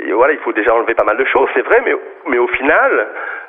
et 0.01 0.13
voilà, 0.13 0.33
il 0.33 0.39
faut 0.41 0.53
déjà 0.53 0.75
enlever 0.75 0.95
pas 0.95 1.05
mal 1.05 1.17
de 1.17 1.25
choses, 1.25 1.49
c'est 1.55 1.63
vrai, 1.63 1.83
mais, 1.85 1.95
mais 2.27 2.39
au 2.39 2.49
final, 2.49 3.09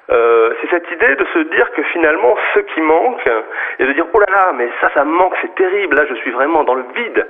c'est 0.10 0.69
cette 0.71 0.89
idée 0.91 1.15
de 1.15 1.25
se 1.34 1.39
dire 1.53 1.71
que 1.71 1.84
finalement, 1.84 2.36
ce 2.55 2.60
qui 2.62 2.82
manque, 2.82 3.29
et 3.77 3.86
de 3.86 3.93
dire, 3.93 4.05
oh 4.12 4.19
là 4.19 4.25
là, 4.34 4.51
mais 4.55 4.67
ça, 4.82 4.89
ça 4.93 5.05
me 5.05 5.12
manque, 5.12 5.36
c'est 5.41 5.53
terrible, 5.55 5.95
là, 5.95 6.05
je 6.10 6.15
suis 6.15 6.32
vraiment 6.32 6.63
dans 6.63 6.73
le 6.73 6.84
vide, 6.95 7.27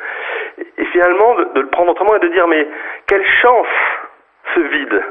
et, 0.78 0.86
finalement, 0.86 1.36
de, 1.36 1.44
de 1.56 1.62
le 1.62 1.68
prendre 1.68 1.92
autrement 1.92 2.16
et 2.16 2.20
de 2.20 2.30
dire, 2.30 2.48
mais 2.48 2.68
quelle 3.08 3.26
chance, 3.26 3.68
ce 4.56 4.60
vide 4.62 5.04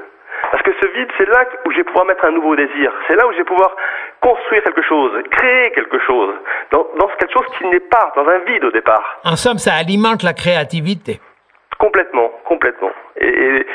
parce 0.51 0.63
que 0.63 0.71
ce 0.81 0.87
vide, 0.89 1.09
c'est 1.19 1.29
là 1.29 1.45
où 1.67 1.71
je 1.71 1.77
vais 1.79 1.85
pouvoir 1.85 2.07
mettre 2.07 2.25
un 2.25 2.31
nouveau 2.31 2.57
désir. 2.57 2.93
C'est 3.07 3.17
là 3.17 3.27
où 3.27 3.33
je 3.33 3.39
vais 3.39 3.45
pouvoir 3.45 3.75
construire 4.21 4.63
quelque 4.63 4.83
chose, 4.83 5.13
créer 5.31 5.71
quelque 5.73 5.99
chose, 6.07 6.35
dans, 6.71 6.85
quelque 7.19 7.33
chose 7.33 7.47
qui 7.59 7.67
n'est 7.67 7.81
pas, 7.81 8.13
dans 8.17 8.27
un 8.27 8.39
vide 8.39 8.65
au 8.65 8.71
départ. 8.71 9.21
En 9.25 9.37
somme, 9.37 9.59
ça 9.59 9.75
alimente 9.75 10.23
la 10.23 10.33
créativité. 10.33 11.21
Complètement, 11.79 12.31
complètement. 12.45 12.91
Et, 13.21 13.67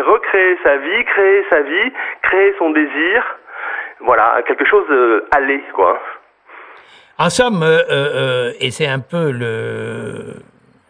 recréer 0.00 0.58
sa 0.64 0.76
vie, 0.76 1.04
créer 1.04 1.44
sa 1.50 1.60
vie, 1.60 1.92
créer 2.22 2.54
son 2.58 2.70
désir, 2.70 3.36
voilà, 4.00 4.40
quelque 4.46 4.64
chose 4.64 4.86
euh, 4.90 5.26
aller, 5.32 5.62
quoi. 5.74 6.00
En 7.18 7.30
somme, 7.30 7.62
euh, 7.62 7.82
euh, 7.90 8.52
et 8.60 8.70
c'est 8.70 8.86
un 8.86 9.00
peu 9.00 9.32
le, 9.32 10.36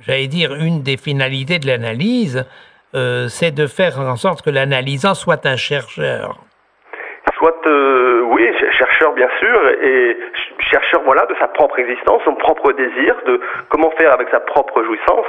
j'allais 0.00 0.26
dire, 0.26 0.54
une 0.54 0.82
des 0.82 0.96
finalités 0.96 1.58
de 1.58 1.66
l'analyse, 1.66 2.46
euh, 2.94 3.28
c'est 3.28 3.50
de 3.50 3.66
faire 3.66 3.98
en 4.00 4.16
sorte 4.16 4.42
que 4.42 4.50
l'analysant 4.50 5.14
soit 5.14 5.44
un 5.46 5.56
chercheur. 5.56 6.36
Soit, 7.36 7.66
euh, 7.66 8.22
oui, 8.32 8.48
chercheur 8.72 9.12
bien 9.12 9.28
sûr, 9.38 9.68
et 9.82 10.16
chercheur 10.60 11.02
voilà 11.04 11.24
de 11.26 11.34
sa 11.38 11.48
propre 11.48 11.78
existence, 11.78 12.22
son 12.24 12.34
propre 12.34 12.72
désir, 12.72 13.14
de 13.26 13.40
comment 13.68 13.90
faire 13.92 14.12
avec 14.12 14.28
sa 14.30 14.40
propre 14.40 14.82
jouissance. 14.82 15.26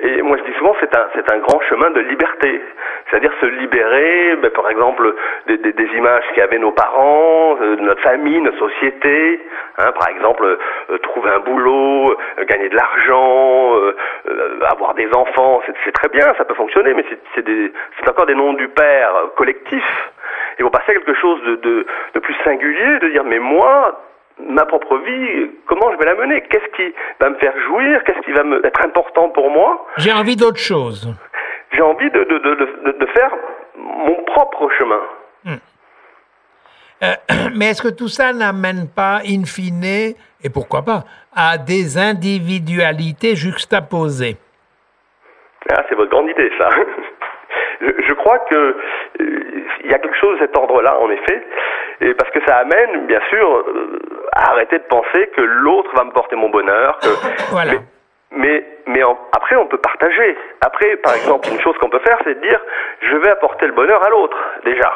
Et 0.00 0.20
moi 0.22 0.36
je 0.36 0.42
dis 0.50 0.58
souvent 0.58 0.74
c'est 0.80 0.94
un 0.94 1.06
c'est 1.14 1.30
un 1.32 1.38
grand 1.38 1.60
chemin 1.62 1.90
de 1.90 2.00
liberté, 2.00 2.60
c'est-à-dire 3.08 3.32
se 3.40 3.46
libérer, 3.46 4.36
ben, 4.36 4.50
par 4.50 4.68
exemple 4.68 5.14
des, 5.46 5.56
des, 5.56 5.72
des 5.72 5.88
images 5.96 6.24
qu'avaient 6.34 6.58
nos 6.58 6.72
parents, 6.72 7.56
euh, 7.62 7.76
notre 7.76 8.02
famille, 8.02 8.40
notre 8.42 8.58
société, 8.58 9.40
hein, 9.78 9.92
par 9.98 10.08
exemple 10.10 10.44
euh, 10.90 10.98
trouver 10.98 11.30
un 11.30 11.38
boulot, 11.40 12.10
euh, 12.12 12.44
gagner 12.44 12.68
de 12.68 12.76
l'argent, 12.76 13.72
avoir 14.70 14.94
des 14.94 15.08
enfants, 15.14 15.62
c'est 15.84 15.92
très 15.92 16.08
bien, 16.08 16.34
ça 16.36 16.44
peut 16.44 16.54
fonctionner, 16.54 16.92
mais 16.92 17.04
c'est 17.34 17.44
c'est 17.44 18.08
encore 18.08 18.26
des 18.26 18.34
noms 18.34 18.52
du 18.52 18.68
père 18.68 19.10
collectifs. 19.36 20.10
Et 20.58 20.62
vous 20.62 20.70
passer 20.70 20.92
à 20.92 20.94
quelque 20.94 21.14
chose 21.14 21.42
de, 21.42 21.56
de, 21.56 21.86
de 22.14 22.18
plus 22.20 22.34
singulier, 22.44 22.98
de 22.98 23.08
dire 23.08 23.24
mais 23.24 23.38
moi 23.38 24.00
ma 24.38 24.64
propre 24.66 24.98
vie, 24.98 25.50
comment 25.66 25.92
je 25.92 25.98
vais 25.98 26.04
la 26.04 26.14
mener? 26.14 26.42
Qu'est-ce 26.42 26.76
qui 26.76 26.94
va 27.20 27.30
me 27.30 27.36
faire 27.36 27.54
jouir? 27.66 28.02
Qu'est-ce 28.04 28.20
qui 28.20 28.32
va 28.32 28.44
me, 28.44 28.64
être 28.64 28.84
important 28.84 29.30
pour 29.30 29.50
moi? 29.50 29.86
J'ai 29.98 30.12
envie 30.12 30.36
d'autre 30.36 30.58
chose. 30.58 31.08
J'ai 31.72 31.82
envie 31.82 32.10
de, 32.10 32.24
de, 32.24 32.92
de, 32.92 33.06
faire 33.06 33.30
mon 33.76 34.22
propre 34.24 34.68
chemin. 34.78 35.00
Hmm. 35.44 35.56
Euh, 37.02 37.14
mais 37.56 37.70
est-ce 37.70 37.82
que 37.82 37.94
tout 37.94 38.08
ça 38.08 38.32
n'amène 38.32 38.88
pas, 38.94 39.20
in 39.26 39.44
fine, 39.44 39.84
et 39.84 40.50
pourquoi 40.52 40.82
pas, 40.82 41.04
à 41.34 41.58
des 41.58 41.98
individualités 41.98 43.36
juxtaposées? 43.36 44.36
Ah, 45.70 45.82
C'est 45.88 45.96
votre 45.96 46.10
grande 46.10 46.30
idée, 46.30 46.50
ça. 46.58 46.68
je, 47.80 48.12
crois 48.14 48.38
que 48.50 48.54
euh, 48.54 49.64
il 49.84 49.90
y 49.90 49.94
a 49.94 49.98
quelque 49.98 50.16
chose 50.18 50.38
de 50.38 50.46
cet 50.46 50.56
ordre-là, 50.56 50.98
en 51.00 51.10
effet, 51.10 51.42
et 52.00 52.14
parce 52.14 52.30
que 52.30 52.40
ça 52.46 52.58
amène, 52.58 53.06
bien 53.06 53.20
sûr, 53.30 53.56
euh, 53.56 53.98
arrêter 54.32 54.78
de 54.78 54.84
penser 54.84 55.28
que 55.36 55.40
l'autre 55.40 55.90
va 55.94 56.04
me 56.04 56.12
porter 56.12 56.36
mon 56.36 56.50
bonheur. 56.50 56.98
voilà. 57.50 57.72
Mais, 58.32 58.64
mais, 58.86 59.02
après, 59.32 59.56
on 59.56 59.66
peut 59.66 59.78
partager. 59.78 60.36
Après, 60.60 60.96
par 60.96 61.14
exemple, 61.14 61.48
une 61.48 61.60
chose 61.60 61.76
qu'on 61.78 61.88
peut 61.88 62.00
faire, 62.00 62.18
c'est 62.24 62.34
de 62.34 62.40
dire, 62.40 62.60
je 63.00 63.16
vais 63.16 63.30
apporter 63.30 63.66
le 63.66 63.72
bonheur 63.72 64.02
à 64.04 64.10
l'autre, 64.10 64.36
déjà. 64.64 64.92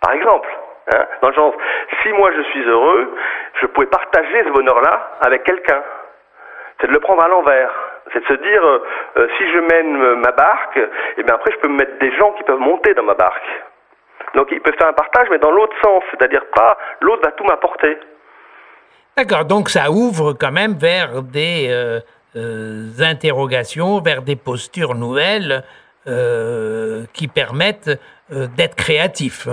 Par 0.00 0.12
exemple. 0.12 0.48
Hein, 0.92 1.06
dans 1.20 1.28
le 1.28 1.34
sens, 1.34 1.54
si 2.02 2.12
moi 2.12 2.32
je 2.34 2.42
suis 2.42 2.62
heureux, 2.64 3.14
je 3.60 3.66
pourrais 3.66 3.86
partager 3.86 4.42
ce 4.44 4.48
bonheur-là 4.48 5.12
avec 5.20 5.44
quelqu'un. 5.44 5.80
C'est 6.80 6.88
de 6.88 6.92
le 6.92 6.98
prendre 6.98 7.22
à 7.22 7.28
l'envers. 7.28 7.70
C'est 8.12 8.18
de 8.18 8.26
se 8.26 8.42
dire, 8.42 8.66
euh, 8.66 8.82
euh, 9.18 9.28
si 9.38 9.48
je 9.52 9.58
mène 9.60 10.16
ma 10.16 10.32
barque, 10.32 10.76
et 10.76 10.88
eh 11.18 11.22
bien 11.22 11.36
après 11.36 11.52
je 11.52 11.58
peux 11.58 11.68
me 11.68 11.76
mettre 11.76 11.98
des 11.98 12.10
gens 12.16 12.32
qui 12.32 12.42
peuvent 12.42 12.58
monter 12.58 12.94
dans 12.94 13.04
ma 13.04 13.14
barque. 13.14 13.46
Donc 14.34 14.48
ils 14.50 14.60
peuvent 14.60 14.76
faire 14.76 14.88
un 14.88 14.92
partage, 14.92 15.28
mais 15.30 15.38
dans 15.38 15.52
l'autre 15.52 15.76
sens, 15.84 16.02
c'est-à-dire 16.10 16.44
pas 16.46 16.76
l'autre 17.00 17.22
va 17.24 17.30
tout 17.32 17.44
m'apporter. 17.44 17.96
D'accord, 19.14 19.44
donc 19.44 19.68
ça 19.68 19.90
ouvre 19.90 20.32
quand 20.32 20.52
même 20.52 20.72
vers 20.72 21.20
des 21.20 21.68
euh, 21.68 22.00
euh, 22.34 22.88
interrogations, 22.98 24.00
vers 24.00 24.22
des 24.22 24.36
postures 24.36 24.94
nouvelles 24.94 25.64
euh, 26.06 27.02
qui 27.12 27.28
permettent 27.28 28.00
d'être 28.30 28.74
créatifs. 28.74 29.48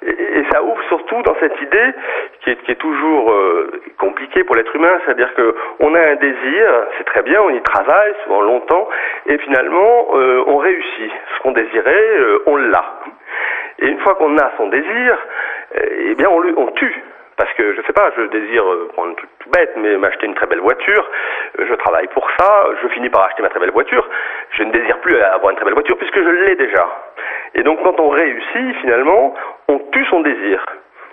Et, 0.00 0.42
ça 0.50 0.62
ouvre 0.62 0.82
surtout 0.88 1.20
dans 1.22 1.36
cette 1.38 1.60
idée 1.60 1.92
qui 2.42 2.50
est, 2.72 2.76
toujours 2.76 3.34
compliquée 3.98 4.44
pour 4.44 4.54
l'être 4.54 4.74
humain, 4.74 5.00
c'est-à-dire 5.04 5.28
qu'on 5.34 5.94
a 5.94 6.00
un 6.00 6.14
désir, 6.14 6.66
c'est 6.96 7.04
très 7.04 7.22
bien, 7.22 7.42
on 7.42 7.50
y 7.50 7.60
travaille 7.62 8.14
souvent 8.24 8.40
longtemps, 8.40 8.88
et 9.26 9.36
finalement 9.38 10.06
on 10.46 10.56
réussit. 10.56 11.10
Ce 11.36 11.42
qu'on 11.42 11.52
désirait, 11.52 12.08
on 12.46 12.56
l'a. 12.56 13.00
Et 13.80 13.88
une 13.88 13.98
fois 13.98 14.14
qu'on 14.14 14.38
a 14.38 14.52
son 14.56 14.68
désir, 14.68 15.18
eh 15.74 16.14
bien 16.14 16.28
on, 16.30 16.40
on 16.56 16.70
tue. 16.72 17.02
Parce 17.36 17.52
que, 17.52 17.74
je 17.74 17.82
sais 17.82 17.92
pas, 17.92 18.10
je 18.16 18.22
désire 18.22 18.64
euh, 18.66 18.88
prendre 18.94 19.10
un 19.10 19.14
truc 19.14 19.28
tout 19.40 19.50
bête, 19.50 19.72
mais 19.76 19.96
m'acheter 19.98 20.24
une 20.26 20.34
très 20.34 20.46
belle 20.46 20.60
voiture. 20.60 21.06
Euh, 21.58 21.66
Je 21.68 21.74
travaille 21.74 22.06
pour 22.08 22.26
ça. 22.38 22.66
Je 22.82 22.88
finis 22.88 23.10
par 23.10 23.24
acheter 23.24 23.42
ma 23.42 23.50
très 23.50 23.60
belle 23.60 23.72
voiture. 23.72 24.08
Je 24.52 24.62
ne 24.62 24.70
désire 24.72 24.98
plus 25.00 25.20
avoir 25.20 25.50
une 25.50 25.56
très 25.56 25.66
belle 25.66 25.74
voiture 25.74 25.98
puisque 25.98 26.16
je 26.18 26.28
l'ai 26.28 26.56
déjà. 26.56 26.86
Et 27.54 27.62
donc, 27.62 27.82
quand 27.82 28.00
on 28.00 28.08
réussit, 28.08 28.76
finalement, 28.80 29.34
on 29.68 29.78
tue 29.92 30.06
son 30.06 30.20
désir. 30.20 30.64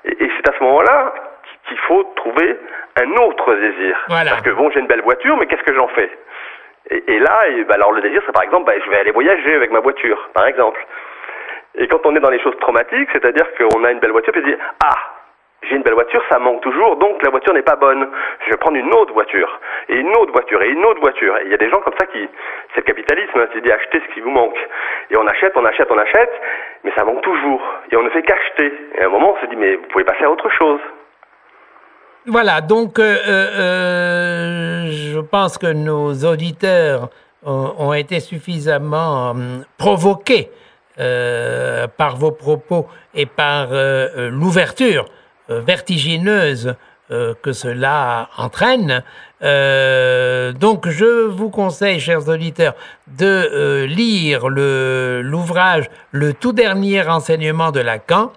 Et, 0.05 0.23
et 0.23 0.31
c'est 0.37 0.49
à 0.49 0.57
ce 0.57 0.63
moment-là 0.63 1.13
qu'il 1.67 1.77
faut 1.79 2.03
trouver 2.15 2.57
un 3.01 3.11
autre 3.23 3.53
désir. 3.55 3.97
Voilà. 4.07 4.31
Parce 4.31 4.43
que 4.43 4.51
bon, 4.51 4.69
j'ai 4.71 4.79
une 4.79 4.87
belle 4.87 5.01
voiture, 5.01 5.35
mais 5.37 5.45
qu'est-ce 5.47 5.63
que 5.63 5.73
j'en 5.75 5.87
fais? 5.89 6.09
Et, 6.89 7.03
et 7.15 7.19
là, 7.19 7.47
et, 7.49 7.63
bah, 7.65 7.75
alors 7.75 7.91
le 7.91 8.01
désir, 8.01 8.21
c'est 8.25 8.31
par 8.33 8.43
exemple, 8.43 8.65
bah, 8.65 8.73
je 8.83 8.89
vais 8.89 8.97
aller 8.99 9.11
voyager 9.11 9.55
avec 9.55 9.71
ma 9.71 9.79
voiture, 9.79 10.29
par 10.33 10.45
exemple. 10.47 10.85
Et 11.75 11.87
quand 11.87 12.05
on 12.05 12.15
est 12.15 12.19
dans 12.19 12.29
les 12.29 12.39
choses 12.39 12.57
traumatiques, 12.59 13.09
c'est-à-dire 13.11 13.45
qu'on 13.55 13.83
a 13.83 13.91
une 13.91 13.99
belle 13.99 14.11
voiture, 14.11 14.31
puis 14.31 14.41
on 14.45 14.47
se 14.47 14.51
dit 14.55 14.61
ah 14.85 14.95
j'ai 15.69 15.75
une 15.75 15.83
belle 15.83 15.93
voiture, 15.93 16.21
ça 16.29 16.39
manque 16.39 16.61
toujours, 16.61 16.97
donc 16.97 17.21
la 17.23 17.29
voiture 17.29 17.53
n'est 17.53 17.63
pas 17.63 17.75
bonne. 17.75 18.07
Je 18.45 18.51
vais 18.51 18.57
prendre 18.57 18.77
une 18.77 18.93
autre 18.93 19.13
voiture, 19.13 19.59
et 19.89 19.95
une 19.95 20.15
autre 20.15 20.31
voiture, 20.31 20.61
et 20.61 20.69
une 20.69 20.85
autre 20.85 20.99
voiture. 20.99 21.37
Et 21.37 21.43
il 21.45 21.51
y 21.51 21.53
a 21.53 21.57
des 21.57 21.69
gens 21.69 21.79
comme 21.81 21.93
ça 21.99 22.05
qui, 22.07 22.19
c'est 22.73 22.81
le 22.81 22.83
capitalisme, 22.83 23.39
hein, 23.39 23.47
c'est 23.53 23.71
acheter 23.71 24.01
ce 24.07 24.13
qui 24.13 24.21
vous 24.21 24.31
manque. 24.31 24.57
Et 25.11 25.17
on 25.17 25.25
achète, 25.27 25.53
on 25.55 25.65
achète, 25.65 25.87
on 25.89 25.97
achète, 25.97 26.31
mais 26.83 26.91
ça 26.97 27.05
manque 27.05 27.21
toujours. 27.21 27.61
Et 27.91 27.95
on 27.95 28.03
ne 28.03 28.09
fait 28.09 28.23
qu'acheter. 28.23 28.73
Et 28.95 29.01
à 29.01 29.05
un 29.05 29.09
moment, 29.09 29.35
on 29.37 29.41
se 29.41 29.49
dit 29.49 29.55
mais 29.55 29.75
vous 29.75 29.87
pouvez 29.91 30.03
passer 30.03 30.23
à 30.23 30.31
autre 30.31 30.49
chose. 30.49 30.79
Voilà, 32.25 32.61
donc 32.61 32.99
euh, 32.99 33.15
euh, 33.27 34.87
je 34.91 35.19
pense 35.19 35.57
que 35.57 35.73
nos 35.73 36.13
auditeurs 36.25 37.09
ont, 37.45 37.91
été 37.91 38.21
suffisamment 38.21 39.31
hum, 39.31 39.65
provoqués 39.77 40.49
euh, 40.99 41.87
par 41.97 42.15
vos 42.15 42.31
propos 42.31 42.87
et 43.13 43.25
par 43.25 43.73
euh, 43.73 44.07
euh, 44.15 44.29
l'ouverture 44.29 45.05
euh, 45.05 45.22
vertigineuse 45.61 46.75
euh, 47.11 47.33
que 47.41 47.51
cela 47.51 48.29
entraîne. 48.37 49.03
Euh, 49.41 50.53
donc 50.53 50.87
je 50.87 51.27
vous 51.27 51.49
conseille, 51.49 51.99
chers 51.99 52.29
auditeurs, 52.29 52.75
de 53.07 53.25
euh, 53.25 53.85
lire 53.85 54.47
l'ouvrage 54.47 55.89
Le 56.11 56.33
tout 56.33 56.53
dernier 56.53 57.01
renseignement 57.01 57.71
de 57.71 57.81
Lacan, 57.81 58.31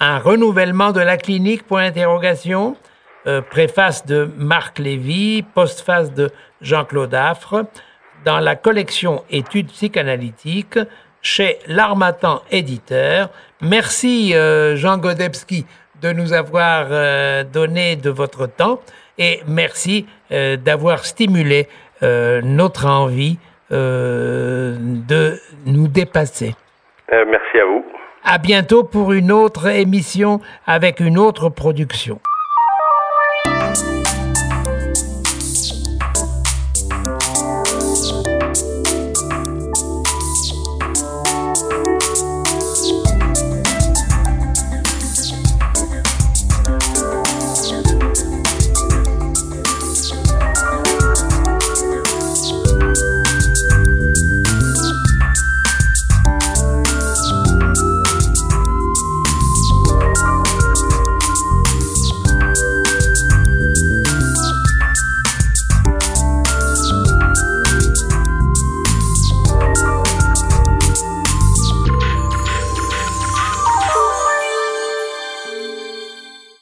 un 0.00 0.18
renouvellement 0.18 0.92
de 0.92 1.00
la 1.00 1.16
clinique, 1.18 1.66
point 1.66 1.86
d'interrogation, 1.86 2.76
euh, 3.26 3.42
préface 3.42 4.06
de 4.06 4.30
Marc 4.36 4.78
Lévy, 4.78 5.42
postface 5.42 6.12
de 6.14 6.30
Jean-Claude 6.60 7.14
Affre, 7.14 7.66
dans 8.24 8.38
la 8.38 8.56
collection 8.56 9.24
Études 9.30 9.68
psychanalytiques 9.68 10.78
chez 11.22 11.58
l'Armatan 11.66 12.42
Éditeur. 12.50 13.30
Merci 13.60 14.34
euh, 14.34 14.76
Jean 14.76 14.98
Godebski 14.98 15.66
de 16.02 16.12
nous 16.12 16.32
avoir 16.32 16.86
euh, 16.90 17.44
donné 17.44 17.96
de 17.96 18.10
votre 18.10 18.46
temps 18.46 18.80
et 19.18 19.40
merci 19.46 20.06
euh, 20.32 20.56
d'avoir 20.56 21.04
stimulé 21.04 21.68
euh, 22.02 22.40
notre 22.42 22.86
envie 22.86 23.38
de 23.68 25.32
nous 25.66 25.88
dépasser. 25.88 26.54
Euh, 27.12 27.24
merci 27.28 27.58
à 27.58 27.64
vous. 27.64 27.84
À 28.24 28.38
bientôt 28.38 28.84
pour 28.84 29.12
une 29.12 29.32
autre 29.32 29.66
émission 29.66 30.40
avec 30.66 31.00
une 31.00 31.18
autre 31.18 31.48
production. 31.48 32.20